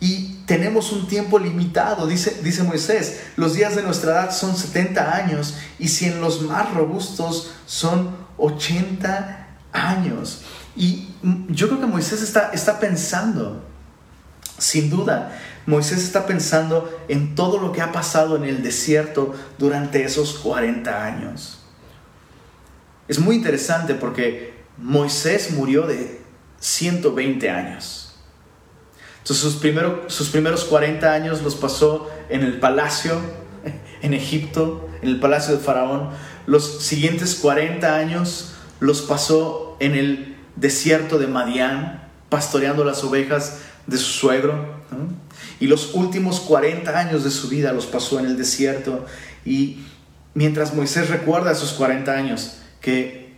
Y 0.00 0.29
tenemos 0.50 0.90
un 0.90 1.06
tiempo 1.06 1.38
limitado, 1.38 2.08
dice, 2.08 2.40
dice 2.42 2.64
Moisés, 2.64 3.20
los 3.36 3.54
días 3.54 3.76
de 3.76 3.84
nuestra 3.84 4.10
edad 4.10 4.32
son 4.32 4.56
70 4.56 5.14
años 5.14 5.54
y 5.78 5.86
si 5.86 6.06
en 6.06 6.20
los 6.20 6.42
más 6.42 6.74
robustos 6.74 7.52
son 7.66 8.16
80 8.36 9.46
años. 9.70 10.42
Y 10.74 11.10
yo 11.50 11.68
creo 11.68 11.78
que 11.78 11.86
Moisés 11.86 12.20
está, 12.20 12.50
está 12.52 12.80
pensando, 12.80 13.62
sin 14.58 14.90
duda, 14.90 15.38
Moisés 15.66 16.02
está 16.02 16.26
pensando 16.26 17.00
en 17.06 17.36
todo 17.36 17.58
lo 17.58 17.70
que 17.70 17.80
ha 17.80 17.92
pasado 17.92 18.34
en 18.34 18.42
el 18.42 18.60
desierto 18.60 19.32
durante 19.56 20.02
esos 20.02 20.34
40 20.40 21.04
años. 21.04 21.60
Es 23.06 23.20
muy 23.20 23.36
interesante 23.36 23.94
porque 23.94 24.64
Moisés 24.76 25.52
murió 25.52 25.86
de 25.86 26.20
120 26.58 27.50
años. 27.50 27.99
Entonces 29.22 29.52
sus, 29.52 29.60
sus 30.12 30.28
primeros 30.30 30.64
40 30.64 31.12
años 31.12 31.42
los 31.42 31.54
pasó 31.54 32.10
en 32.28 32.42
el 32.42 32.58
palacio, 32.58 33.20
en 34.02 34.14
Egipto, 34.14 34.88
en 35.02 35.08
el 35.08 35.20
palacio 35.20 35.56
de 35.56 35.60
Faraón. 35.60 36.10
Los 36.46 36.82
siguientes 36.82 37.34
40 37.36 37.94
años 37.96 38.54
los 38.80 39.02
pasó 39.02 39.76
en 39.80 39.94
el 39.94 40.36
desierto 40.56 41.18
de 41.18 41.26
Madián, 41.26 42.08
pastoreando 42.28 42.84
las 42.84 43.04
ovejas 43.04 43.60
de 43.86 43.98
su 43.98 44.12
suegro. 44.12 44.80
Y 45.60 45.66
los 45.66 45.94
últimos 45.94 46.40
40 46.40 46.98
años 46.98 47.24
de 47.24 47.30
su 47.30 47.48
vida 47.48 47.72
los 47.72 47.86
pasó 47.86 48.18
en 48.18 48.26
el 48.26 48.36
desierto. 48.36 49.04
Y 49.44 49.84
mientras 50.34 50.74
Moisés 50.74 51.10
recuerda 51.10 51.52
esos 51.52 51.72
40 51.72 52.12
años, 52.12 52.56
que 52.80 53.34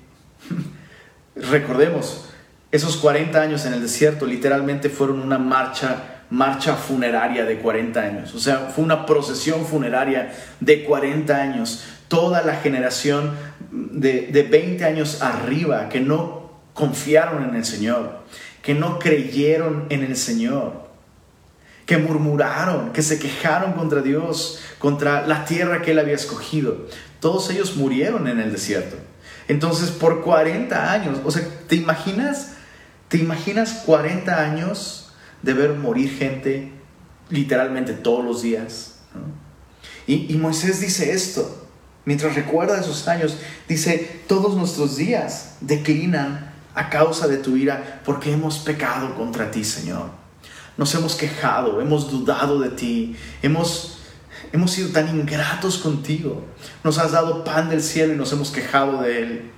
recordemos, 1.36 2.26
esos 2.73 2.97
40 2.97 3.41
años 3.41 3.67
en 3.67 3.75
el 3.75 3.83
desierto 3.83 4.25
literalmente 4.25 4.88
fueron 4.88 5.21
una 5.21 5.38
marcha, 5.38 6.25
marcha 6.31 6.75
funeraria 6.75 7.45
de 7.45 7.59
40 7.59 8.00
años. 8.00 8.35
O 8.35 8.41
sea, 8.41 8.71
fue 8.75 8.83
una 8.83 9.05
procesión 9.05 9.67
funeraria 9.67 10.33
de 10.59 10.83
40 10.85 11.37
años. 11.37 11.85
Toda 12.09 12.43
la 12.43 12.57
generación 12.57 13.33
de, 13.71 14.29
de 14.33 14.43
20 14.43 14.85
años 14.87 15.21
arriba 15.21 15.91
que 15.91 16.00
no 16.00 16.50
confiaron 16.73 17.45
en 17.45 17.55
el 17.57 17.67
Señor, 17.67 18.21
que 18.62 18.75
no 18.75 18.99
creyeron 18.99 19.85
en 19.91 20.02
el 20.02 20.17
Señor, 20.17 20.88
que 21.85 21.99
murmuraron, 21.99 22.93
que 22.95 23.02
se 23.02 23.19
quejaron 23.19 23.75
contra 23.75 24.00
Dios, 24.00 24.61
contra 24.79 25.26
la 25.26 25.45
tierra 25.45 25.83
que 25.83 25.91
Él 25.91 25.99
había 25.99 26.14
escogido. 26.14 26.87
Todos 27.21 27.50
ellos 27.50 27.76
murieron 27.76 28.29
en 28.29 28.41
el 28.41 28.50
desierto. 28.50 28.97
Entonces, 29.47 29.91
por 29.91 30.23
40 30.23 30.91
años, 30.91 31.19
o 31.23 31.31
sea, 31.31 31.43
¿te 31.69 31.76
imaginas? 31.76 32.52
¿Te 33.12 33.19
imaginas 33.19 33.83
40 33.85 34.42
años 34.42 35.12
de 35.42 35.52
ver 35.52 35.75
morir 35.75 36.16
gente 36.16 36.73
literalmente 37.28 37.92
todos 37.92 38.25
los 38.25 38.40
días? 38.40 39.00
Y, 40.07 40.33
y 40.33 40.38
Moisés 40.38 40.81
dice 40.81 41.12
esto, 41.12 41.69
mientras 42.07 42.35
recuerda 42.35 42.81
esos 42.81 43.07
años, 43.09 43.37
dice, 43.69 44.23
todos 44.26 44.57
nuestros 44.57 44.97
días 44.97 45.57
declinan 45.61 46.54
a 46.75 46.88
causa 46.88 47.28
de 47.28 47.37
tu 47.37 47.59
ira 47.59 48.00
porque 48.07 48.33
hemos 48.33 48.61
pecado 48.61 49.14
contra 49.14 49.50
ti, 49.50 49.62
Señor. 49.62 50.09
Nos 50.78 50.95
hemos 50.95 51.14
quejado, 51.14 51.83
hemos 51.83 52.11
dudado 52.11 52.61
de 52.61 52.71
ti, 52.71 53.14
hemos 53.42 53.99
Hemos 54.52 54.73
sido 54.73 54.90
tan 54.90 55.09
ingratos 55.09 55.78
contigo. 55.78 56.45
Nos 56.85 56.99
has 56.99 57.12
dado 57.12 57.45
pan 57.45 57.71
del 57.71 57.83
cielo 57.83 58.12
y 58.12 58.16
nos 58.16 58.33
hemos 58.33 58.50
quejado 58.50 59.00
de 59.02 59.23
él. 59.23 59.50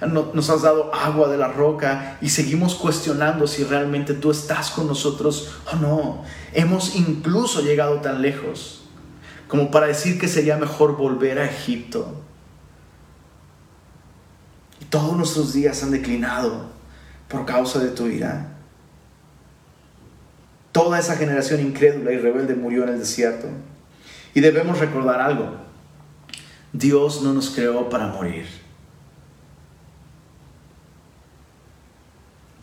Nos 0.00 0.50
has 0.50 0.62
dado 0.62 0.94
agua 0.94 1.28
de 1.28 1.38
la 1.38 1.48
roca 1.48 2.18
y 2.20 2.28
seguimos 2.28 2.74
cuestionando 2.74 3.46
si 3.46 3.64
realmente 3.64 4.12
tú 4.12 4.30
estás 4.30 4.70
con 4.70 4.86
nosotros 4.86 5.56
o 5.72 5.76
no. 5.76 6.24
Hemos 6.52 6.96
incluso 6.96 7.62
llegado 7.62 8.00
tan 8.00 8.20
lejos 8.20 8.82
como 9.48 9.70
para 9.70 9.86
decir 9.86 10.18
que 10.18 10.28
sería 10.28 10.56
mejor 10.56 10.96
volver 10.96 11.38
a 11.38 11.46
Egipto. 11.46 12.22
Todos 14.90 15.16
nuestros 15.16 15.52
días 15.52 15.82
han 15.82 15.92
declinado 15.92 16.66
por 17.28 17.46
causa 17.46 17.78
de 17.78 17.88
tu 17.88 18.06
ira. 18.06 18.52
Toda 20.72 20.98
esa 20.98 21.16
generación 21.16 21.60
incrédula 21.60 22.12
y 22.12 22.18
rebelde 22.18 22.54
murió 22.54 22.82
en 22.82 22.90
el 22.90 22.98
desierto. 22.98 23.48
Y 24.34 24.40
debemos 24.40 24.78
recordar 24.78 25.20
algo. 25.20 25.56
Dios 26.72 27.22
no 27.22 27.32
nos 27.32 27.50
creó 27.50 27.88
para 27.88 28.08
morir. 28.08 28.65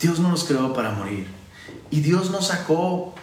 Dios 0.04 0.20
no 0.20 0.28
nos 0.28 0.44
creó 0.44 0.74
para 0.74 0.90
morir. 0.90 1.26
Y 1.90 2.00
Dios 2.00 2.30
nos 2.30 2.48
sacó 2.48 3.14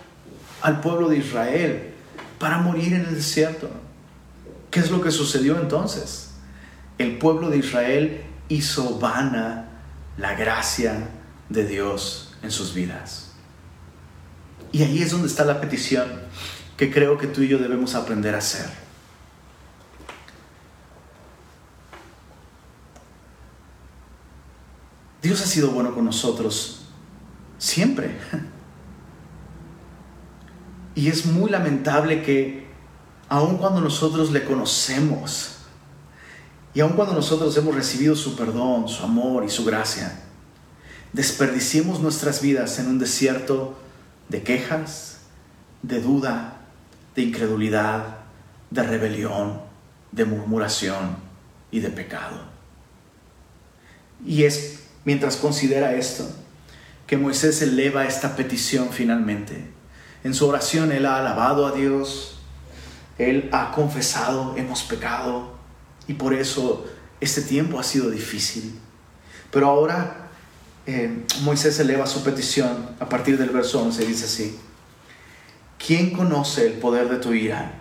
al 0.63 0.81
pueblo 0.81 1.09
de 1.09 1.17
Israel 1.17 1.93
para 2.39 2.57
morir 2.57 2.93
en 2.93 3.01
el 3.01 3.13
desierto. 3.13 3.69
¿Qué 4.71 4.79
es 4.79 4.89
lo 4.89 4.99
que 4.99 5.11
sucedió 5.11 5.61
entonces? 5.61 6.31
El 6.97 7.19
pueblo 7.19 7.51
de 7.51 7.57
Israel 7.57 8.23
hizo 8.49 8.97
vana 8.97 9.69
la 10.17 10.33
gracia 10.33 11.07
de 11.49 11.67
Dios 11.67 12.33
en 12.41 12.49
sus 12.49 12.73
vidas. 12.73 13.33
Y 14.71 14.81
ahí 14.81 15.03
es 15.03 15.11
donde 15.11 15.27
está 15.27 15.45
la 15.45 15.61
petición 15.61 16.07
que 16.77 16.91
creo 16.91 17.19
que 17.19 17.27
tú 17.27 17.43
y 17.43 17.47
yo 17.47 17.59
debemos 17.59 17.93
aprender 17.93 18.33
a 18.33 18.39
hacer. 18.39 18.65
Dios 25.21 25.41
ha 25.41 25.45
sido 25.45 25.71
bueno 25.71 25.93
con 25.93 26.05
nosotros 26.05 26.81
siempre. 27.57 28.17
Y 30.93 31.07
es 31.07 31.25
muy 31.25 31.49
lamentable 31.49 32.21
que 32.21 32.67
aun 33.29 33.57
cuando 33.57 33.79
nosotros 33.79 34.31
le 34.31 34.43
conocemos 34.43 35.59
y 36.73 36.81
aun 36.81 36.93
cuando 36.93 37.13
nosotros 37.13 37.55
hemos 37.55 37.73
recibido 37.75 38.15
su 38.15 38.35
perdón, 38.35 38.89
su 38.89 39.03
amor 39.03 39.45
y 39.45 39.49
su 39.49 39.63
gracia, 39.63 40.21
desperdiciemos 41.13 42.01
nuestras 42.01 42.41
vidas 42.41 42.77
en 42.79 42.87
un 42.87 42.99
desierto 42.99 43.77
de 44.27 44.43
quejas, 44.43 45.19
de 45.81 46.01
duda, 46.01 46.61
de 47.15 47.21
incredulidad, 47.21 48.17
de 48.69 48.83
rebelión, 48.83 49.61
de 50.11 50.25
murmuración 50.25 51.17
y 51.71 51.79
de 51.79 51.89
pecado. 51.89 52.37
Y 54.25 54.43
es 54.43 54.80
mientras 55.05 55.37
considera 55.37 55.95
esto 55.95 56.29
que 57.07 57.17
Moisés 57.17 57.61
eleva 57.61 58.05
esta 58.05 58.37
petición 58.37 58.89
finalmente. 58.91 59.69
En 60.23 60.33
su 60.33 60.47
oración 60.47 60.93
él 60.93 61.05
ha 61.05 61.17
alabado 61.17 61.67
a 61.67 61.73
Dios, 61.73 62.39
él 63.17 63.49
ha 63.51 63.71
confesado, 63.71 64.55
hemos 64.55 64.83
pecado 64.83 65.55
y 66.07 66.13
por 66.13 66.33
eso 66.33 66.85
este 67.19 67.41
tiempo 67.41 67.79
ha 67.79 67.83
sido 67.83 68.09
difícil. 68.09 68.79
Pero 69.51 69.67
ahora 69.67 70.29
eh, 70.85 71.25
Moisés 71.41 71.77
eleva 71.79 72.07
su 72.07 72.23
petición 72.23 72.95
a 72.99 73.09
partir 73.09 73.37
del 73.37 73.49
verso 73.49 73.81
11, 73.81 74.05
dice 74.05 74.25
así. 74.25 74.59
¿Quién 75.85 76.11
conoce 76.11 76.65
el 76.67 76.73
poder 76.73 77.09
de 77.09 77.17
tu 77.17 77.33
ira 77.33 77.73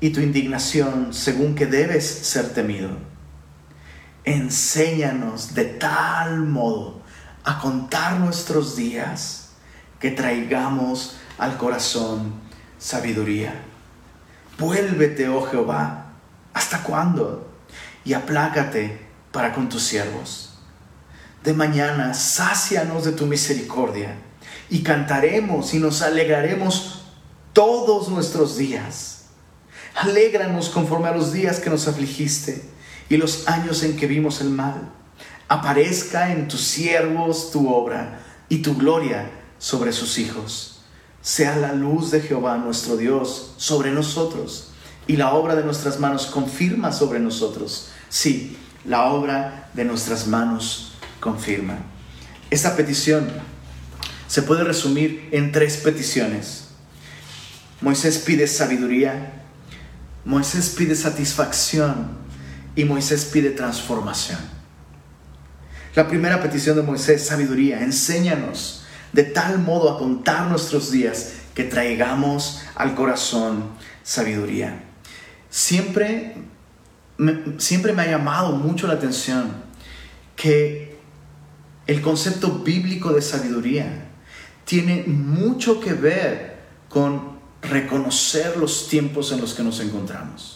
y 0.00 0.10
tu 0.10 0.20
indignación 0.20 1.14
según 1.14 1.54
que 1.54 1.66
debes 1.66 2.04
ser 2.06 2.52
temido? 2.52 2.90
Enséñanos 4.26 5.54
de 5.54 5.64
tal 5.64 6.40
modo 6.40 7.00
a 7.44 7.60
contar 7.60 8.18
nuestros 8.18 8.74
días 8.74 9.50
que 10.00 10.10
traigamos 10.10 11.16
al 11.38 11.56
corazón 11.56 12.34
sabiduría. 12.76 13.54
Vuélvete, 14.58 15.28
oh 15.28 15.42
Jehová, 15.42 16.06
¿hasta 16.52 16.82
cuándo? 16.82 17.48
Y 18.04 18.14
aplácate 18.14 19.00
para 19.30 19.52
con 19.52 19.68
tus 19.68 19.84
siervos. 19.84 20.58
De 21.44 21.52
mañana, 21.52 22.12
sácianos 22.12 23.04
de 23.04 23.12
tu 23.12 23.26
misericordia 23.26 24.16
y 24.68 24.82
cantaremos 24.82 25.72
y 25.72 25.78
nos 25.78 26.02
alegraremos 26.02 27.04
todos 27.52 28.08
nuestros 28.08 28.56
días. 28.56 29.26
Alégranos 29.94 30.68
conforme 30.68 31.06
a 31.06 31.14
los 31.14 31.32
días 31.32 31.60
que 31.60 31.70
nos 31.70 31.86
afligiste 31.86 32.74
y 33.08 33.16
los 33.16 33.48
años 33.48 33.82
en 33.82 33.96
que 33.96 34.06
vimos 34.06 34.40
el 34.40 34.50
mal. 34.50 34.90
Aparezca 35.48 36.32
en 36.32 36.48
tus 36.48 36.60
siervos 36.62 37.50
tu 37.52 37.68
obra 37.68 38.20
y 38.48 38.58
tu 38.58 38.76
gloria 38.76 39.30
sobre 39.58 39.92
sus 39.92 40.18
hijos. 40.18 40.80
Sea 41.22 41.56
la 41.56 41.72
luz 41.72 42.10
de 42.10 42.20
Jehová 42.20 42.56
nuestro 42.56 42.96
Dios 42.96 43.54
sobre 43.56 43.90
nosotros 43.90 44.72
y 45.06 45.16
la 45.16 45.34
obra 45.34 45.54
de 45.54 45.64
nuestras 45.64 46.00
manos 46.00 46.26
confirma 46.26 46.92
sobre 46.92 47.20
nosotros. 47.20 47.88
Sí, 48.08 48.56
la 48.84 49.06
obra 49.06 49.70
de 49.74 49.84
nuestras 49.84 50.26
manos 50.26 50.92
confirma. 51.20 51.78
Esta 52.50 52.76
petición 52.76 53.28
se 54.26 54.42
puede 54.42 54.64
resumir 54.64 55.28
en 55.32 55.52
tres 55.52 55.76
peticiones. 55.76 56.64
Moisés 57.80 58.18
pide 58.18 58.46
sabiduría, 58.46 59.44
Moisés 60.24 60.70
pide 60.70 60.96
satisfacción 60.96 62.25
y 62.76 62.84
Moisés 62.84 63.24
pide 63.32 63.50
transformación. 63.50 64.38
La 65.96 66.06
primera 66.06 66.40
petición 66.40 66.76
de 66.76 66.82
Moisés, 66.82 67.26
sabiduría, 67.26 67.82
enséñanos 67.82 68.84
de 69.12 69.24
tal 69.24 69.58
modo 69.58 69.90
a 69.90 69.98
contar 69.98 70.48
nuestros 70.48 70.92
días 70.92 71.32
que 71.54 71.64
traigamos 71.64 72.62
al 72.76 72.94
corazón 72.94 73.70
sabiduría. 74.04 74.84
Siempre 75.50 76.36
siempre 77.58 77.92
me 77.92 78.02
ha 78.02 78.10
llamado 78.10 78.52
mucho 78.52 78.86
la 78.86 78.94
atención 78.94 79.64
que 80.34 80.96
el 81.86 82.02
concepto 82.02 82.58
bíblico 82.58 83.12
de 83.12 83.22
sabiduría 83.22 84.08
tiene 84.64 85.04
mucho 85.06 85.80
que 85.80 85.94
ver 85.94 86.56
con 86.88 87.36
reconocer 87.62 88.56
los 88.56 88.88
tiempos 88.88 89.32
en 89.32 89.40
los 89.40 89.54
que 89.54 89.62
nos 89.62 89.80
encontramos. 89.80 90.55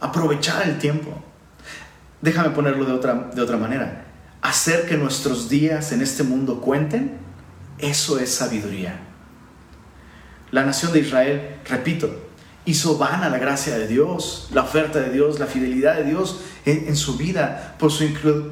Aprovechar 0.00 0.68
el 0.68 0.78
tiempo. 0.78 1.22
Déjame 2.20 2.50
ponerlo 2.50 2.84
de 2.84 2.92
otra, 2.92 3.30
de 3.34 3.42
otra 3.42 3.56
manera. 3.56 4.04
Hacer 4.42 4.86
que 4.86 4.96
nuestros 4.96 5.48
días 5.48 5.92
en 5.92 6.02
este 6.02 6.22
mundo 6.22 6.60
cuenten, 6.60 7.18
eso 7.78 8.18
es 8.18 8.34
sabiduría. 8.34 9.00
La 10.50 10.64
nación 10.64 10.92
de 10.92 11.00
Israel, 11.00 11.56
repito, 11.68 12.26
hizo 12.64 12.98
vana 12.98 13.28
la 13.28 13.38
gracia 13.38 13.78
de 13.78 13.86
Dios, 13.86 14.48
la 14.52 14.62
oferta 14.62 15.00
de 15.00 15.10
Dios, 15.10 15.38
la 15.38 15.46
fidelidad 15.46 15.96
de 15.96 16.04
Dios 16.04 16.40
en, 16.64 16.96
su 16.96 17.16
vida, 17.16 17.76
por 17.78 17.92
su, 17.92 18.06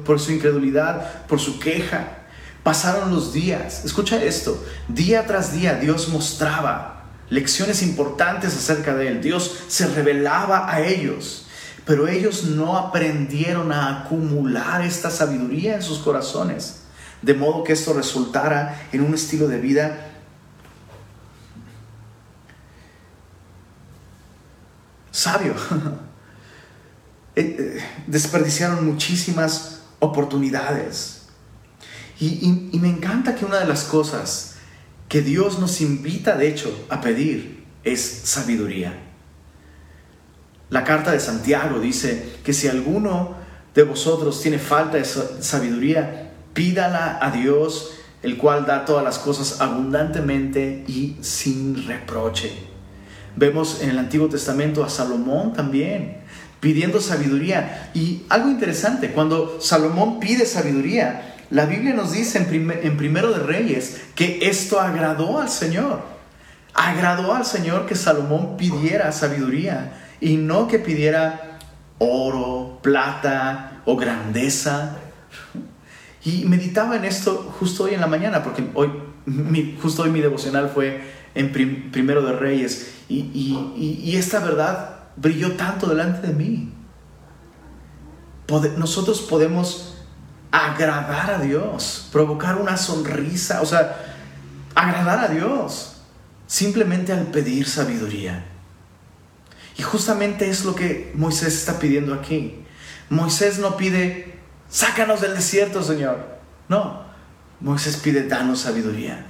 por 0.05 0.19
su 0.19 0.31
incredulidad, 0.31 1.25
por 1.27 1.39
su 1.39 1.59
queja. 1.59 2.19
Pasaron 2.63 3.11
los 3.11 3.33
días, 3.33 3.85
escucha 3.85 4.23
esto, 4.23 4.63
día 4.87 5.27
tras 5.27 5.53
día 5.53 5.75
Dios 5.75 6.09
mostraba 6.09 6.94
lecciones 7.29 7.81
importantes 7.81 8.55
acerca 8.55 8.95
de 8.95 9.07
Él, 9.07 9.21
Dios 9.21 9.63
se 9.67 9.87
revelaba 9.87 10.71
a 10.71 10.81
ellos, 10.81 11.45
pero 11.85 12.07
ellos 12.07 12.45
no 12.45 12.77
aprendieron 12.77 13.71
a 13.71 14.01
acumular 14.01 14.81
esta 14.81 15.09
sabiduría 15.09 15.75
en 15.75 15.81
sus 15.81 15.99
corazones, 15.99 16.81
de 17.21 17.33
modo 17.33 17.63
que 17.63 17.73
esto 17.73 17.93
resultara 17.93 18.87
en 18.91 19.01
un 19.01 19.13
estilo 19.13 19.47
de 19.47 19.59
vida 19.59 20.11
sabio. 25.11 25.55
Eh, 27.37 27.57
eh, 27.59 27.83
desperdiciaron 28.07 28.85
muchísimas 28.85 29.81
oportunidades. 29.99 31.23
Y, 32.17 32.69
y, 32.71 32.79
me 32.79 32.87
encanta 32.87 33.35
que 33.35 33.43
una 33.43 33.59
de 33.59 33.65
las 33.65 33.83
cosas 33.83 34.54
que 35.07 35.21
Dios 35.21 35.59
nos 35.59 35.81
invita, 35.81 36.35
de 36.35 36.47
hecho, 36.47 36.85
a 36.89 37.01
pedir 37.01 37.63
es 37.83 38.01
sabiduría. 38.01 38.93
La 40.69 40.83
carta 40.83 41.11
de 41.11 41.19
Santiago 41.19 41.79
dice 41.79 42.37
que 42.43 42.53
si 42.53 42.67
alguno 42.67 43.35
de 43.73 43.83
vosotros 43.83 44.41
tiene 44.41 44.57
falta 44.57 44.97
de 44.97 45.05
sabiduría, 45.05 46.31
pídala 46.53 47.19
a 47.21 47.31
Dios, 47.31 47.91
el 48.23 48.37
cual 48.37 48.65
da 48.65 48.85
todas 48.85 49.03
las 49.03 49.19
cosas 49.19 49.61
abundantemente 49.61 50.83
y 50.87 51.17
sin 51.21 51.85
reproche. 51.85 52.51
Vemos 53.35 53.81
en 53.81 53.89
el 53.89 53.99
Antiguo 53.99 54.27
Testamento 54.29 54.83
a 54.83 54.89
Salomón 54.89 55.53
también 55.53 56.25
pidiendo 56.65 56.99
sabiduría. 56.99 57.91
Y 57.93 58.23
algo 58.27 58.49
interesante, 58.49 59.11
cuando 59.11 59.61
Salomón 59.61 60.19
pide 60.19 60.47
sabiduría, 60.47 61.34
la 61.49 61.65
Biblia 61.65 61.93
nos 61.93 62.11
dice 62.11 62.39
en, 62.39 62.97
Primero 62.97 63.31
de 63.31 63.39
Reyes 63.39 64.01
que 64.15 64.39
esto 64.41 64.79
agradó 64.79 65.39
al 65.39 65.49
Señor. 65.49 66.01
Agradó 66.73 67.33
al 67.33 67.45
Señor 67.45 67.85
que 67.85 67.95
Salomón 67.95 68.57
pidiera 68.57 69.11
sabiduría 69.11 69.93
y 70.19 70.37
no 70.37 70.67
que 70.67 70.79
pidiera 70.79 71.59
oro, 71.99 72.79
plata 72.81 73.81
o 73.85 73.95
grandeza. 73.95 74.97
Y 76.23 76.45
meditaba 76.45 76.95
en 76.95 77.05
esto 77.05 77.53
justo 77.59 77.83
hoy 77.83 77.93
en 77.93 78.01
la 78.01 78.07
mañana, 78.07 78.43
porque 78.43 78.67
hoy, 78.73 78.89
justo 79.81 80.03
hoy 80.03 80.09
mi 80.09 80.21
devocional 80.21 80.69
fue 80.69 81.01
en 81.35 81.91
Primero 81.91 82.23
de 82.23 82.33
Reyes 82.33 82.95
y, 83.07 84.15
esta 84.15 84.39
verdad 84.39 84.95
brilló 85.15 85.53
tanto 85.53 85.87
delante 85.87 86.27
de 86.27 86.33
mí. 86.33 86.71
nosotros 88.77 89.21
podemos 89.21 89.94
agradar 90.55 91.31
a 91.31 91.39
Dios, 91.39 92.07
provocar 92.11 92.55
una 92.55 92.77
sonrisa, 92.77 93.61
o 93.61 93.65
sea, 93.65 93.97
agradar 94.73 95.19
a 95.19 95.27
Dios 95.27 95.97
simplemente 96.47 97.11
al 97.11 97.27
pedir 97.27 97.67
sabiduría. 97.67 98.45
Y 99.77 99.83
justamente 99.83 100.49
es 100.49 100.63
lo 100.63 100.73
que 100.73 101.11
Moisés 101.15 101.55
está 101.55 101.77
pidiendo 101.79 102.13
aquí. 102.13 102.63
Moisés 103.09 103.59
no 103.59 103.75
pide, 103.75 104.39
sácanos 104.69 105.19
del 105.19 105.35
desierto, 105.35 105.83
Señor. 105.83 106.39
No, 106.69 107.03
Moisés 107.59 107.97
pide, 107.97 108.27
danos 108.27 108.61
sabiduría. 108.61 109.25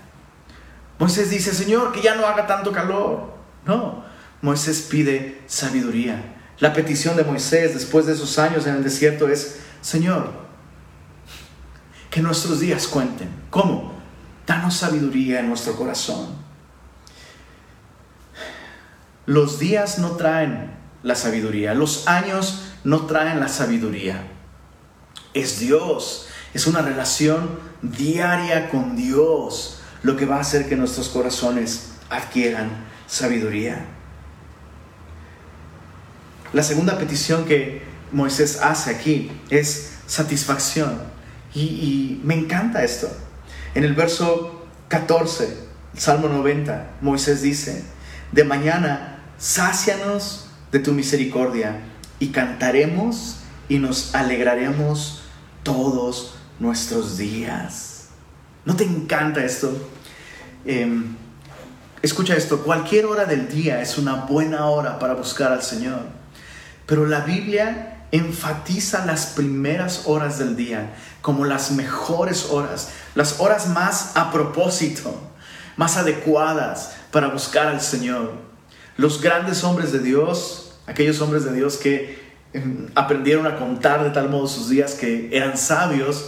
Moisés 1.00 1.32
dice, 1.32 1.54
Señor, 1.54 1.92
que 1.92 2.04
ya 2.04 2.16
no 2.16 2.28
haga 2.28 2.46
tanto 2.46 2.72
calor. 2.72 3.34
No, 3.66 4.06
Moisés 4.42 4.84
pide 4.84 5.42
sabiduría. 5.48 6.36
La 6.60 6.72
petición 6.72 7.18
de 7.18 7.24
Moisés 7.24 7.74
después 7.74 8.06
de 8.06 8.14
esos 8.14 8.38
años 8.38 8.68
en 8.68 8.76
el 8.76 8.84
desierto 8.84 9.28
es, 9.28 9.60
Señor, 9.82 10.45
que 12.16 12.22
nuestros 12.22 12.62
días 12.62 12.88
cuenten. 12.88 13.28
¿Cómo? 13.50 13.92
Danos 14.48 14.78
sabiduría 14.78 15.42
en 15.42 15.50
nuestro 15.50 15.76
corazón. 15.76 16.28
Los 19.26 19.60
días 19.60 20.00
no 20.00 20.12
traen 20.12 20.72
la 21.04 21.16
sabiduría, 21.16 21.74
los 21.74 22.08
años 22.08 22.68
no 22.86 23.06
traen 23.06 23.42
la 23.42 23.50
sabiduría. 23.50 24.28
Es 25.34 25.60
Dios, 25.60 26.28
es 26.54 26.68
una 26.68 26.82
relación 26.82 27.60
diaria 27.82 28.70
con 28.70 28.96
Dios 28.96 29.82
lo 30.02 30.16
que 30.16 30.26
va 30.26 30.38
a 30.38 30.40
hacer 30.40 30.70
que 30.70 30.78
nuestros 30.78 31.10
corazones 31.10 31.96
adquieran 32.10 32.70
sabiduría. 33.08 33.88
La 36.54 36.64
segunda 36.64 36.98
petición 36.98 37.44
que 37.44 37.84
Moisés 38.14 38.62
hace 38.62 38.92
aquí 38.92 39.32
es 39.50 39.98
satisfacción. 40.08 41.15
Y, 41.56 42.20
me 42.24 42.36
encanta 42.36 42.84
esto. 42.84 43.10
En 43.74 43.84
el 43.84 43.94
verso 43.94 44.66
14, 44.90 45.58
Salmo 45.96 46.28
90, 46.28 46.98
Moisés 47.02 47.42
dice, 47.42 47.84
de 48.32 48.44
mañana, 48.44 49.24
sácianos 49.38 50.50
de 50.72 50.80
tu 50.80 50.92
misericordia 50.92 51.80
y 52.20 52.28
cantaremos 52.28 53.38
y 53.70 53.80
nos 53.80 54.14
alegraremos 54.14 55.24
todos 55.64 56.36
nuestros 56.60 57.18
días. 57.18 58.10
¿No 58.66 58.76
te 58.76 58.84
encanta 58.84 59.44
esto? 59.44 59.90
Em, 60.66 61.16
Escucha 62.06 62.36
esto, 62.36 62.62
cualquier 62.62 63.08
hora 63.08 63.26
del 63.26 63.48
día 63.50 63.82
es 63.82 63.98
una 63.98 64.14
buena 64.14 64.68
hora 64.68 65.00
para 65.00 65.16
buscar 65.16 65.52
al 65.52 65.64
Señor, 65.64 66.02
pero 66.86 67.08
la 67.08 67.22
Biblia 67.22 67.95
enfatiza 68.16 69.06
las 69.06 69.28
primeras 69.28 70.04
horas 70.06 70.40
del 70.40 70.56
día 70.56 70.96
como 71.22 71.46
las 71.46 71.72
mejores 71.72 72.50
horas, 72.50 72.90
las 73.14 73.40
horas 73.40 73.68
más 73.68 74.16
a 74.16 74.32
propósito, 74.32 75.20
más 75.76 75.98
adecuadas 75.98 76.96
para 77.12 77.28
buscar 77.28 77.68
al 77.68 77.82
Señor. 77.82 78.34
Los 78.98 79.22
grandes 79.22 79.64
hombres 79.64 79.92
de 79.92 80.00
Dios, 80.00 80.78
aquellos 80.88 81.20
hombres 81.22 81.44
de 81.44 81.54
Dios 81.54 81.78
que 81.78 82.24
em, 82.54 82.88
aprendieron 82.96 83.48
a 83.48 83.58
contar 83.58 84.04
de 84.04 84.12
tal 84.12 84.30
modo 84.30 84.48
sus 84.48 84.70
días 84.70 84.94
que 84.94 85.30
eran 85.36 85.58
sabios, 85.58 86.28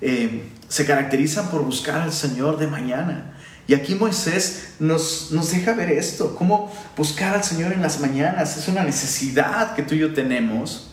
eh, 0.00 0.50
se 0.68 0.86
caracterizan 0.86 1.48
por 1.50 1.62
buscar 1.62 2.02
al 2.02 2.12
Señor 2.12 2.58
de 2.58 2.66
mañana. 2.66 3.34
Y 3.68 3.74
aquí 3.74 3.94
Moisés 3.94 4.74
nos, 4.80 5.30
nos 5.30 5.50
deja 5.50 5.74
ver 5.74 5.90
esto, 5.92 6.34
cómo 6.34 6.72
buscar 6.96 7.34
al 7.34 7.44
Señor 7.44 7.72
en 7.72 7.82
las 7.82 8.00
mañanas 8.00 8.56
es 8.56 8.66
una 8.66 8.82
necesidad 8.82 9.74
que 9.74 9.82
tú 9.82 9.94
y 9.94 9.98
yo 9.98 10.14
tenemos 10.14 10.87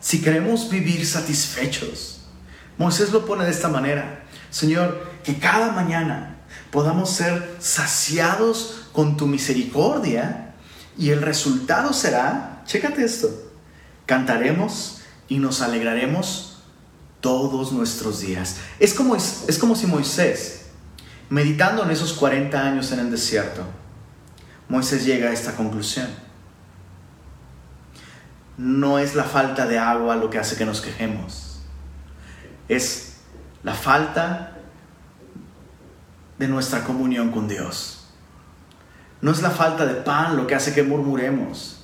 si 0.00 0.22
queremos 0.22 0.70
vivir 0.70 1.06
satisfechos. 1.06 2.20
Moisés 2.78 3.12
lo 3.12 3.24
pone 3.24 3.44
de 3.44 3.50
esta 3.50 3.68
manera, 3.68 4.24
Señor, 4.50 5.10
que 5.24 5.38
cada 5.38 5.72
mañana 5.72 6.36
podamos 6.70 7.10
ser 7.10 7.56
saciados 7.58 8.88
con 8.92 9.16
tu 9.16 9.26
misericordia 9.26 10.54
y 10.98 11.10
el 11.10 11.22
resultado 11.22 11.92
será, 11.92 12.62
chécate 12.66 13.04
esto, 13.04 13.30
cantaremos 14.04 15.00
y 15.28 15.38
nos 15.38 15.60
alegraremos 15.62 16.62
todos 17.20 17.72
nuestros 17.72 18.20
días. 18.20 18.56
Es 18.78 18.94
como, 18.94 19.16
es 19.16 19.58
como 19.58 19.74
si 19.74 19.86
Moisés 19.86 20.66
Meditando 21.28 21.82
en 21.82 21.90
esos 21.90 22.12
40 22.12 22.60
años 22.60 22.92
en 22.92 23.00
el 23.00 23.10
desierto, 23.10 23.62
Moisés 24.68 25.04
llega 25.04 25.30
a 25.30 25.32
esta 25.32 25.56
conclusión. 25.56 26.06
No 28.58 28.98
es 28.98 29.14
la 29.14 29.24
falta 29.24 29.66
de 29.66 29.78
agua 29.78 30.16
lo 30.16 30.30
que 30.30 30.38
hace 30.38 30.56
que 30.56 30.64
nos 30.64 30.80
quejemos, 30.80 31.60
es 32.68 33.18
la 33.62 33.74
falta 33.74 34.56
de 36.38 36.48
nuestra 36.48 36.84
comunión 36.84 37.30
con 37.30 37.48
Dios. 37.48 38.06
No 39.20 39.30
es 39.30 39.42
la 39.42 39.50
falta 39.50 39.86
de 39.86 39.94
pan 39.94 40.36
lo 40.36 40.46
que 40.46 40.54
hace 40.54 40.74
que 40.74 40.82
murmuremos. 40.82 41.80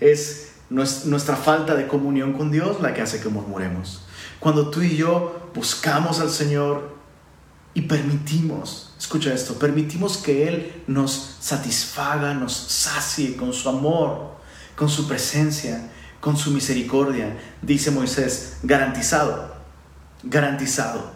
Es 0.00 0.52
nuestra 0.70 1.36
falta 1.36 1.74
de 1.74 1.86
comunión 1.86 2.32
con 2.32 2.50
Dios 2.50 2.80
la 2.80 2.94
que 2.94 3.02
hace 3.02 3.20
que 3.20 3.28
murmuremos. 3.28 4.02
Cuando 4.40 4.70
tú 4.70 4.82
y 4.82 4.96
yo 4.96 5.50
buscamos 5.54 6.20
al 6.20 6.30
Señor 6.30 6.96
y 7.74 7.82
permitimos, 7.82 8.94
escucha 8.98 9.32
esto, 9.32 9.54
permitimos 9.54 10.16
que 10.16 10.48
Él 10.48 10.82
nos 10.86 11.36
satisfaga, 11.40 12.34
nos 12.34 12.52
sacie 12.52 13.36
con 13.36 13.52
su 13.52 13.68
amor, 13.68 14.36
con 14.76 14.88
su 14.88 15.08
presencia, 15.08 15.90
con 16.20 16.36
su 16.36 16.50
misericordia, 16.50 17.36
dice 17.62 17.90
Moisés, 17.90 18.58
garantizado, 18.62 19.54
garantizado. 20.22 21.12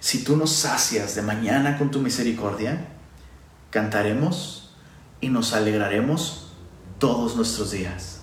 Si 0.00 0.24
tú 0.24 0.36
nos 0.36 0.52
sacias 0.52 1.14
de 1.14 1.22
mañana 1.22 1.78
con 1.78 1.90
tu 1.90 2.00
misericordia, 2.00 2.88
cantaremos 3.70 4.74
y 5.20 5.28
nos 5.28 5.52
alegraremos 5.52 6.52
todos 6.98 7.36
nuestros 7.36 7.70
días. 7.70 8.20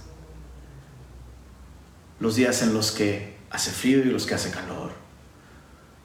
Los 2.19 2.35
días 2.35 2.61
en 2.61 2.73
los 2.73 2.91
que 2.91 3.37
hace 3.49 3.71
frío 3.71 3.99
y 3.99 4.05
los 4.05 4.25
que 4.25 4.35
hace 4.35 4.51
calor. 4.51 4.91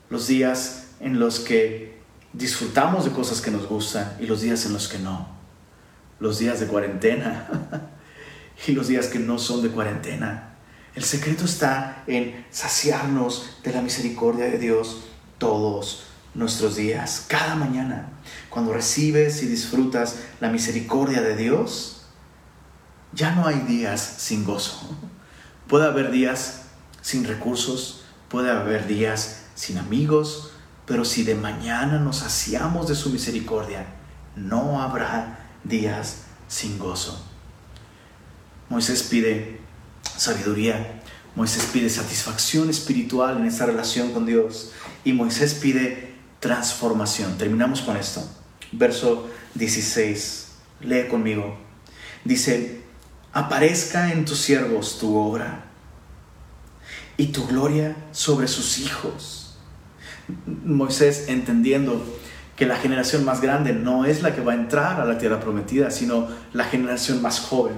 Los 0.09 0.27
días 0.27 0.89
en 1.01 1.19
los 1.19 1.41
que 1.41 2.01
disfrutamos 2.33 3.05
de 3.05 3.13
cosas 3.13 3.41
que 3.41 3.51
nos 3.51 3.67
gustan 3.67 4.17
y 4.21 4.27
los 4.27 4.41
días 4.41 4.67
en 4.67 4.73
los 4.73 4.89
que 4.89 4.99
no. 4.99 5.29
Los 6.21 6.39
días 6.39 6.61
de 6.61 6.67
cuarentena 6.67 7.49
y 8.67 8.73
los 8.73 8.89
días 8.89 9.09
que 9.09 9.19
no 9.19 9.39
son 9.39 9.63
de 9.63 9.71
cuarentena. 9.71 10.55
El 10.95 11.05
secreto 11.05 11.45
está 11.45 12.05
en 12.07 12.47
saciarnos 12.51 13.59
de 13.63 13.73
la 13.73 13.83
misericordia 13.83 14.47
de 14.47 14.59
Dios 14.59 15.03
todos 15.39 16.05
nuestros 16.35 16.77
días, 16.77 17.27
cada 17.29 17.55
mañana. 17.55 18.11
Cuando 18.51 18.73
recibes 18.73 19.43
y 19.43 19.47
disfrutas 19.47 20.17
la 20.41 20.49
misericordia 20.49 21.21
de 21.21 21.37
Dios, 21.37 22.07
ya 23.13 23.35
no 23.35 23.47
hay 23.47 23.61
días 23.61 24.01
sin 24.01 24.45
gozo. 24.45 24.89
Puede 25.69 25.87
haber 25.87 26.11
días 26.11 26.63
sin 27.03 27.25
recursos, 27.25 28.05
puede 28.29 28.51
haber 28.51 28.87
días 28.87 29.43
sin 29.55 29.79
amigos, 29.79 30.53
pero 30.87 31.05
si 31.05 31.25
de 31.25 31.35
mañana 31.35 31.99
nos 31.99 32.19
saciamos 32.19 32.89
de 32.89 32.95
su 32.95 33.11
misericordia, 33.11 33.87
no 34.35 34.81
habrá 34.83 35.51
días 35.65 36.23
sin 36.49 36.79
gozo. 36.79 37.36
Moisés 38.69 39.03
pide 39.05 39.59
sabiduría, 40.17 41.01
Moisés 41.35 41.69
pide 41.73 41.91
satisfacción 41.91 42.71
espiritual 42.71 43.37
en 43.37 43.47
esta 43.47 43.67
relación 43.67 44.13
con 44.13 44.27
Dios 44.27 44.73
y 45.05 45.13
Moisés 45.13 45.55
pide 45.55 46.15
transformación. 46.41 47.37
Terminamos 47.39 47.83
con 47.83 47.97
esto. 47.97 48.27
Verso 48.73 49.29
16. 49.55 50.49
Lee 50.81 51.09
conmigo. 51.09 51.59
Dice, 52.25 52.81
aparezca 53.33 54.13
en 54.13 54.25
tus 54.25 54.39
siervos 54.39 54.99
tu 54.99 55.17
obra 55.17 55.67
y 57.17 57.29
tu 57.29 57.47
gloria 57.47 57.97
sobre 58.13 58.49
sus 58.49 58.79
hijos. 58.79 59.57
Moisés 60.47 61.27
entendiendo 61.29 62.05
que 62.57 62.67
la 62.67 62.77
generación 62.77 63.25
más 63.25 63.43
grande 63.43 63.75
no 63.75 64.07
es 64.07 64.23
la 64.23 64.35
que 64.35 64.41
va 64.41 64.53
a 64.53 64.57
entrar 64.57 64.99
a 64.99 65.05
la 65.05 65.19
tierra 65.19 65.41
prometida, 65.41 65.91
sino 65.91 66.29
la 66.55 66.65
generación 66.65 67.21
más 67.21 67.39
joven. 67.41 67.75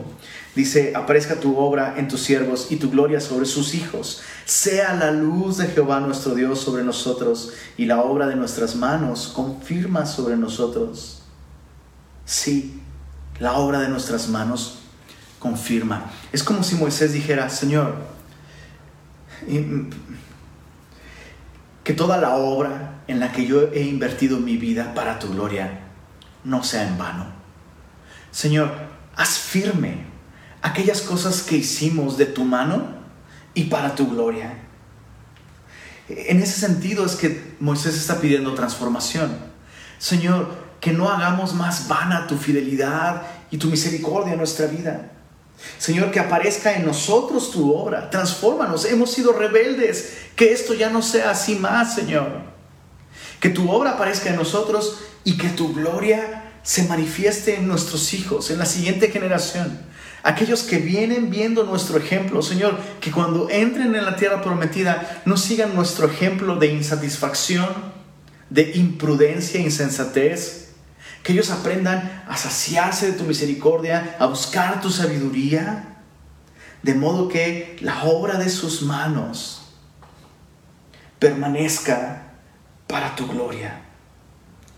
Dice, 0.55 0.93
aparezca 0.95 1.37
tu 1.37 1.57
obra 1.59 1.95
en 1.99 2.07
tus 2.07 2.21
siervos 2.21 2.69
y 2.71 2.77
tu 2.77 2.89
gloria 2.91 3.21
sobre 3.21 3.47
sus 3.47 3.75
hijos. 3.75 4.23
Sea 4.45 4.95
la 4.95 5.11
luz 5.11 5.59
de 5.59 5.67
Jehová 5.67 5.99
nuestro 5.99 6.35
Dios 6.35 6.61
sobre 6.61 6.85
nosotros 6.85 7.53
y 7.77 7.87
la 7.87 8.03
obra 8.03 8.29
de 8.29 8.37
nuestras 8.37 8.77
manos 8.77 9.33
confirma 9.35 10.07
sobre 10.07 10.37
nosotros. 10.37 11.23
Sí, 12.25 12.81
la 13.41 13.55
obra 13.55 13.81
de 13.81 13.89
nuestras 13.89 14.29
manos 14.29 14.79
confirma. 15.41 16.11
Es 16.33 16.45
como 16.45 16.63
si 16.63 16.77
Moisés 16.77 17.13
dijera, 17.13 17.49
Señor, 17.49 17.97
que 21.83 21.95
toda 21.95 22.19
la 22.19 22.37
obra 22.37 22.98
en 23.09 23.21
la 23.21 23.33
que 23.33 23.47
yo 23.47 23.73
he 23.73 23.83
invertido 23.83 24.39
mi 24.39 24.57
vida 24.57 24.95
para 24.95 25.19
tu 25.19 25.31
gloria 25.31 25.81
no 26.45 26.63
sea 26.63 26.87
en 26.87 26.97
vano. 26.99 27.27
Señor, 28.31 28.73
haz 29.17 29.39
firme 29.39 30.07
aquellas 30.63 31.01
cosas 31.03 31.43
que 31.43 31.57
hicimos 31.57 32.17
de 32.17 32.27
tu 32.27 32.45
mano 32.45 32.87
y 33.55 33.65
para 33.65 33.95
tu 33.95 34.09
gloria. 34.09 34.55
En 36.09 36.41
ese 36.41 36.61
sentido 36.61 37.05
es 37.05 37.17
que 37.17 37.57
Moisés 37.61 37.97
está 37.97 38.21
pidiendo 38.21 38.55
transformación. 38.55 39.37
Señor, 39.99 40.69
que 40.81 40.93
no 40.93 41.11
hagamos 41.11 41.55
más 41.55 41.89
vana 41.89 42.27
tu 42.27 42.37
fidelidad 42.37 43.23
y 43.51 43.59
tu 43.59 43.69
misericordia 43.69 44.33
en 44.33 44.39
nuestra 44.39 44.67
vida. 44.67 45.11
Señor, 45.79 46.11
que 46.11 46.21
aparezca 46.21 46.75
en 46.75 46.87
nosotros 46.87 47.51
tu 47.51 47.75
obra. 47.75 48.11
Transfórmanos. 48.11 48.85
Hemos 48.85 49.13
sido 49.13 49.33
rebeldes. 49.33 50.19
Que 50.37 50.53
esto 50.53 50.73
ya 50.73 50.89
no 50.89 51.03
sea 51.03 51.31
así 51.31 51.57
más, 51.57 51.95
Señor. 51.95 52.58
Que 53.41 53.51
tu 53.51 53.71
obra 53.71 53.93
aparezca 53.93 54.31
en 54.31 54.37
nosotros 54.37 54.99
y 55.25 55.37
que 55.37 55.49
tu 55.49 55.73
gloria 55.73 56.45
se 56.63 56.85
manifieste 56.85 57.57
en 57.57 57.69
nuestros 57.69 58.13
hijos, 58.15 58.51
en 58.51 58.59
la 58.59 58.67
siguiente 58.67 59.11
generación. 59.11 59.79
Aquellos 60.23 60.65
que 60.65 60.79
vienen 60.79 61.31
viendo 61.31 61.65
nuestro 61.65 61.97
ejemplo, 61.97 62.43
Señor, 62.43 62.79
que 63.01 63.11
cuando 63.11 63.49
entren 63.49 63.95
en 63.95 64.05
la 64.05 64.17
tierra 64.17 64.43
prometida 64.43 65.23
no 65.25 65.37
sigan 65.37 65.75
nuestro 65.75 66.09
ejemplo 66.09 66.57
de 66.57 66.67
insatisfacción, 66.67 67.69
de 68.51 68.73
imprudencia, 68.75 69.61
insensatez, 69.61 70.71
que 71.23 71.33
ellos 71.33 71.51
aprendan 71.51 72.25
a 72.29 72.37
saciarse 72.37 73.13
de 73.13 73.19
tu 73.19 73.25
misericordia, 73.25 74.17
a 74.19 74.27
buscar 74.27 74.81
tu 74.81 74.91
sabiduría, 74.91 75.97
de 76.83 76.95
modo 76.95 77.29
que 77.29 77.77
la 77.81 78.05
obra 78.05 78.39
de 78.39 78.51
sus 78.51 78.83
manos 78.83 79.73
permanezca 81.19 82.28
para 82.89 83.15
tu 83.15 83.29
gloria. 83.29 83.83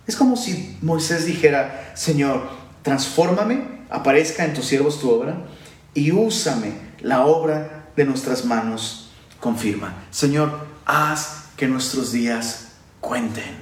Es 0.07 0.17
como 0.17 0.37
si 0.37 0.77
Moisés 0.83 1.25
dijera, 1.25 1.93
Señor, 1.95 2.51
transfórmame, 2.83 3.87
aparezca 3.89 4.45
en 4.45 4.53
tus 4.53 4.67
siervos 4.67 5.01
tu 5.01 5.11
obra 5.11 5.47
y 5.95 6.13
úsame 6.13 6.75
la 7.01 7.25
obra 7.25 7.87
de 7.97 8.05
nuestras 8.05 8.45
manos, 8.45 9.11
confirma. 9.39 9.95
Señor, 10.11 10.67
haz 10.85 11.45
que 11.57 11.69
nuestros 11.69 12.13
días 12.13 12.73
cuenten. 13.01 13.57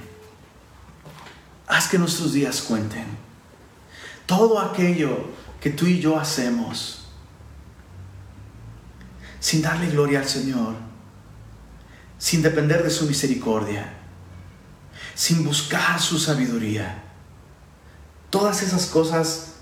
Haz 1.67 1.89
que 1.89 1.99
nuestros 1.99 2.33
días 2.33 2.63
cuenten. 2.63 3.07
Todo 4.27 4.59
aquello 4.59 5.29
que 5.61 5.71
tú 5.71 5.87
y 5.87 6.01
yo 6.01 6.19
hacemos 6.19 7.09
sin 9.41 9.63
darle 9.63 9.89
gloria 9.89 10.21
al 10.21 10.29
Señor, 10.29 10.75
sin 12.19 12.43
depender 12.43 12.83
de 12.83 12.91
su 12.91 13.07
misericordia, 13.07 13.98
sin 15.19 15.43
buscar 15.43 16.01
su 16.01 16.17
sabiduría. 16.17 17.03
Todas 18.31 18.63
esas 18.63 18.87
cosas 18.87 19.55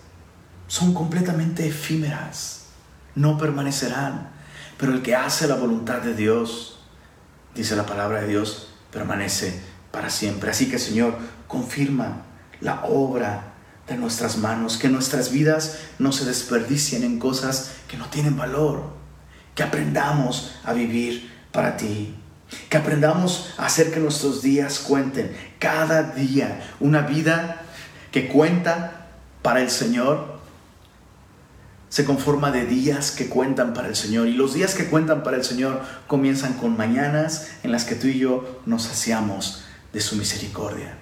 son 0.66 0.92
completamente 0.92 1.66
efímeras, 1.66 2.66
no 3.14 3.38
permanecerán. 3.38 4.32
Pero 4.76 4.92
el 4.92 5.00
que 5.00 5.16
hace 5.16 5.48
la 5.48 5.54
voluntad 5.54 6.02
de 6.02 6.12
Dios, 6.12 6.80
dice 7.54 7.74
la 7.74 7.86
palabra 7.86 8.20
de 8.20 8.28
Dios, 8.28 8.68
permanece 8.92 9.58
para 9.92 10.10
siempre. 10.10 10.50
Así 10.50 10.68
que 10.68 10.78
Señor, 10.78 11.16
confirma 11.48 12.26
la 12.60 12.84
obra 12.84 13.54
de 13.88 13.96
nuestras 13.96 14.36
manos, 14.36 14.76
que 14.76 14.90
nuestras 14.90 15.32
vidas 15.32 15.78
no 15.98 16.12
se 16.12 16.26
desperdicien 16.26 17.02
en 17.02 17.18
cosas 17.18 17.70
que 17.88 17.96
no 17.96 18.10
tienen 18.10 18.36
valor, 18.36 18.90
que 19.54 19.62
aprendamos 19.62 20.52
a 20.64 20.74
vivir 20.74 21.32
para 21.50 21.78
ti, 21.78 22.14
que 22.68 22.76
aprendamos 22.76 23.54
a 23.58 23.66
hacer 23.66 23.92
que 23.92 24.00
nuestros 24.00 24.42
días 24.42 24.78
cuenten, 24.78 25.36
cada 25.58 26.02
día 26.02 26.62
una 26.80 27.02
vida 27.02 27.62
que 28.12 28.28
cuenta 28.28 29.06
para 29.42 29.60
el 29.60 29.70
Señor 29.70 30.36
se 31.88 32.04
conforma 32.04 32.50
de 32.50 32.66
días 32.66 33.10
que 33.10 33.28
cuentan 33.28 33.72
para 33.72 33.88
el 33.88 33.96
Señor. 33.96 34.26
Y 34.26 34.32
los 34.32 34.54
días 34.54 34.74
que 34.74 34.86
cuentan 34.86 35.22
para 35.22 35.36
el 35.36 35.44
Señor 35.44 35.80
comienzan 36.06 36.54
con 36.54 36.76
mañanas 36.76 37.48
en 37.62 37.72
las 37.72 37.84
que 37.84 37.94
tú 37.94 38.08
y 38.08 38.18
yo 38.18 38.60
nos 38.66 38.82
saciamos 38.82 39.64
de 39.92 40.00
su 40.00 40.16
misericordia. 40.16 40.98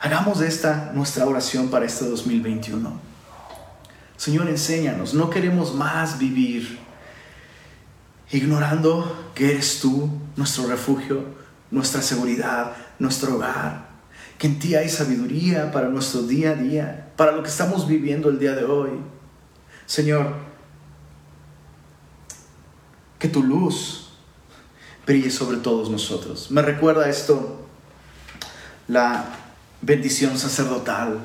Hagamos 0.00 0.40
esta 0.40 0.92
nuestra 0.94 1.26
oración 1.26 1.68
para 1.68 1.86
este 1.86 2.06
2021. 2.06 3.00
Señor, 4.16 4.48
enséñanos. 4.48 5.14
No 5.14 5.30
queremos 5.30 5.74
más 5.74 6.18
vivir 6.18 6.78
ignorando 8.30 9.30
que 9.34 9.50
eres 9.50 9.80
tú 9.80 10.10
nuestro 10.36 10.66
refugio, 10.66 11.24
nuestra 11.70 12.02
seguridad, 12.02 12.72
nuestro 12.98 13.36
hogar. 13.36 13.88
Que 14.38 14.46
en 14.48 14.58
ti 14.58 14.74
hay 14.74 14.88
sabiduría 14.88 15.70
para 15.70 15.88
nuestro 15.88 16.22
día 16.22 16.50
a 16.50 16.54
día, 16.54 17.12
para 17.16 17.32
lo 17.32 17.42
que 17.42 17.48
estamos 17.48 17.86
viviendo 17.86 18.28
el 18.28 18.38
día 18.38 18.52
de 18.52 18.64
hoy. 18.64 18.90
Señor, 19.86 20.34
que 23.18 23.28
tu 23.28 23.42
luz 23.42 24.10
brille 25.06 25.30
sobre 25.30 25.58
todos 25.58 25.90
nosotros. 25.90 26.50
Me 26.50 26.62
recuerda 26.62 27.08
esto 27.08 27.66
la 28.88 29.24
bendición 29.82 30.38
sacerdotal 30.38 31.20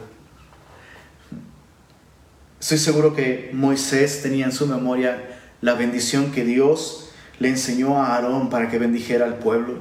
Estoy 2.59 2.77
seguro 2.77 3.15
que 3.15 3.51
Moisés 3.53 4.21
tenía 4.21 4.43
en 4.43 4.51
su 4.51 4.67
memoria 4.67 5.39
la 5.61 5.75
bendición 5.75 6.33
que 6.33 6.43
Dios 6.43 7.09
le 7.39 7.47
enseñó 7.47 8.03
a 8.03 8.15
Aarón 8.15 8.49
para 8.49 8.69
que 8.69 8.77
bendijera 8.77 9.25
al 9.25 9.35
pueblo. 9.35 9.79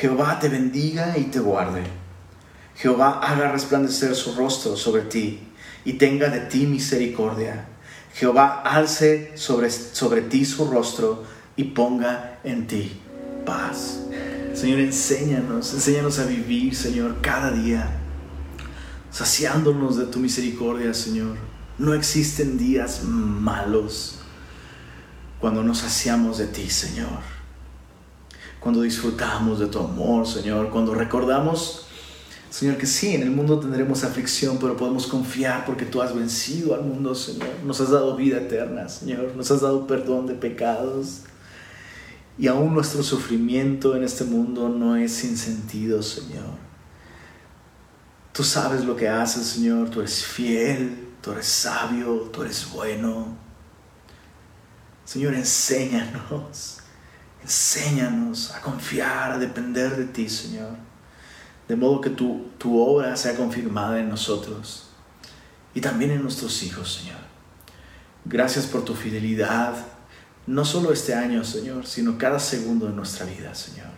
Jehová 0.00 0.40
te 0.40 0.48
bendiga 0.48 1.16
y 1.16 1.24
te 1.24 1.38
guarde. 1.38 1.84
Jehová 2.76 3.20
haga 3.20 3.52
resplandecer 3.52 4.16
su 4.16 4.34
rostro 4.34 4.76
sobre 4.76 5.02
ti 5.02 5.38
y 5.84 5.92
tenga 5.94 6.28
de 6.30 6.40
ti 6.40 6.66
misericordia. 6.66 7.68
Jehová 8.12 8.62
alce 8.62 9.32
sobre, 9.36 9.70
sobre 9.70 10.22
ti 10.22 10.44
su 10.44 10.68
rostro 10.68 11.24
y 11.56 11.64
ponga 11.64 12.40
en 12.42 12.66
ti 12.66 13.00
paz. 13.46 14.00
Señor, 14.52 14.80
enséñanos, 14.80 15.72
enséñanos 15.72 16.18
a 16.18 16.26
vivir, 16.26 16.74
Señor, 16.74 17.20
cada 17.20 17.52
día, 17.52 17.88
saciándonos 19.10 19.96
de 19.96 20.06
tu 20.06 20.18
misericordia, 20.18 20.92
Señor. 20.92 21.36
No 21.78 21.94
existen 21.94 22.58
días 22.58 23.02
malos 23.04 24.18
cuando 25.40 25.62
nos 25.62 25.78
saciamos 25.78 26.38
de 26.38 26.46
ti, 26.48 26.68
Señor. 26.68 27.33
Cuando 28.64 28.80
disfrutamos 28.80 29.58
de 29.60 29.66
tu 29.66 29.78
amor, 29.78 30.26
Señor. 30.26 30.70
Cuando 30.70 30.94
recordamos, 30.94 31.84
Señor, 32.48 32.78
que 32.78 32.86
sí, 32.86 33.14
en 33.14 33.20
el 33.20 33.30
mundo 33.30 33.60
tendremos 33.60 34.04
aflicción, 34.04 34.56
pero 34.58 34.74
podemos 34.74 35.06
confiar 35.06 35.66
porque 35.66 35.84
tú 35.84 36.00
has 36.00 36.14
vencido 36.14 36.74
al 36.74 36.82
mundo, 36.82 37.14
Señor. 37.14 37.50
Nos 37.62 37.82
has 37.82 37.90
dado 37.90 38.16
vida 38.16 38.38
eterna, 38.38 38.88
Señor. 38.88 39.36
Nos 39.36 39.50
has 39.50 39.60
dado 39.60 39.86
perdón 39.86 40.26
de 40.26 40.32
pecados. 40.32 41.24
Y 42.38 42.46
aún 42.46 42.72
nuestro 42.72 43.02
sufrimiento 43.02 43.96
en 43.96 44.02
este 44.02 44.24
mundo 44.24 44.70
no 44.70 44.96
es 44.96 45.12
sin 45.12 45.36
sentido, 45.36 46.02
Señor. 46.02 46.56
Tú 48.32 48.42
sabes 48.42 48.86
lo 48.86 48.96
que 48.96 49.10
haces, 49.10 49.46
Señor. 49.46 49.90
Tú 49.90 50.00
eres 50.00 50.24
fiel, 50.24 51.10
tú 51.20 51.32
eres 51.32 51.46
sabio, 51.46 52.30
tú 52.32 52.40
eres 52.40 52.66
bueno. 52.72 53.36
Señor, 55.04 55.34
enséñanos, 55.34 56.78
enséñanos 57.44 58.50
a 58.52 58.60
confiar, 58.60 59.32
a 59.32 59.38
depender 59.38 59.96
de 59.96 60.06
ti, 60.06 60.28
Señor. 60.28 60.76
De 61.68 61.76
modo 61.76 62.00
que 62.00 62.10
tu, 62.10 62.48
tu 62.58 62.78
obra 62.80 63.16
sea 63.16 63.36
confirmada 63.36 64.00
en 64.00 64.08
nosotros 64.08 64.88
y 65.74 65.80
también 65.80 66.10
en 66.10 66.22
nuestros 66.22 66.62
hijos, 66.62 66.94
Señor. 66.94 67.20
Gracias 68.24 68.66
por 68.66 68.84
tu 68.84 68.94
fidelidad 68.94 69.74
no 70.46 70.64
solo 70.64 70.92
este 70.92 71.14
año, 71.14 71.42
Señor, 71.44 71.86
sino 71.86 72.18
cada 72.18 72.38
segundo 72.38 72.86
de 72.86 72.92
nuestra 72.92 73.24
vida, 73.24 73.54
Señor. 73.54 73.88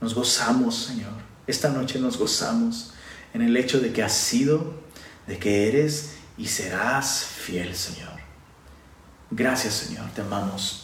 Nos 0.00 0.14
gozamos, 0.14 0.74
Señor. 0.74 1.12
Esta 1.46 1.68
noche 1.68 1.98
nos 1.98 2.16
gozamos 2.16 2.94
en 3.34 3.42
el 3.42 3.56
hecho 3.56 3.80
de 3.80 3.92
que 3.92 4.02
has 4.02 4.14
sido, 4.14 4.82
de 5.26 5.38
que 5.38 5.68
eres 5.68 6.14
y 6.38 6.46
serás 6.46 7.24
fiel, 7.24 7.74
Señor. 7.74 8.12
Gracias, 9.30 9.74
Señor. 9.74 10.10
Te 10.14 10.22
amamos. 10.22 10.83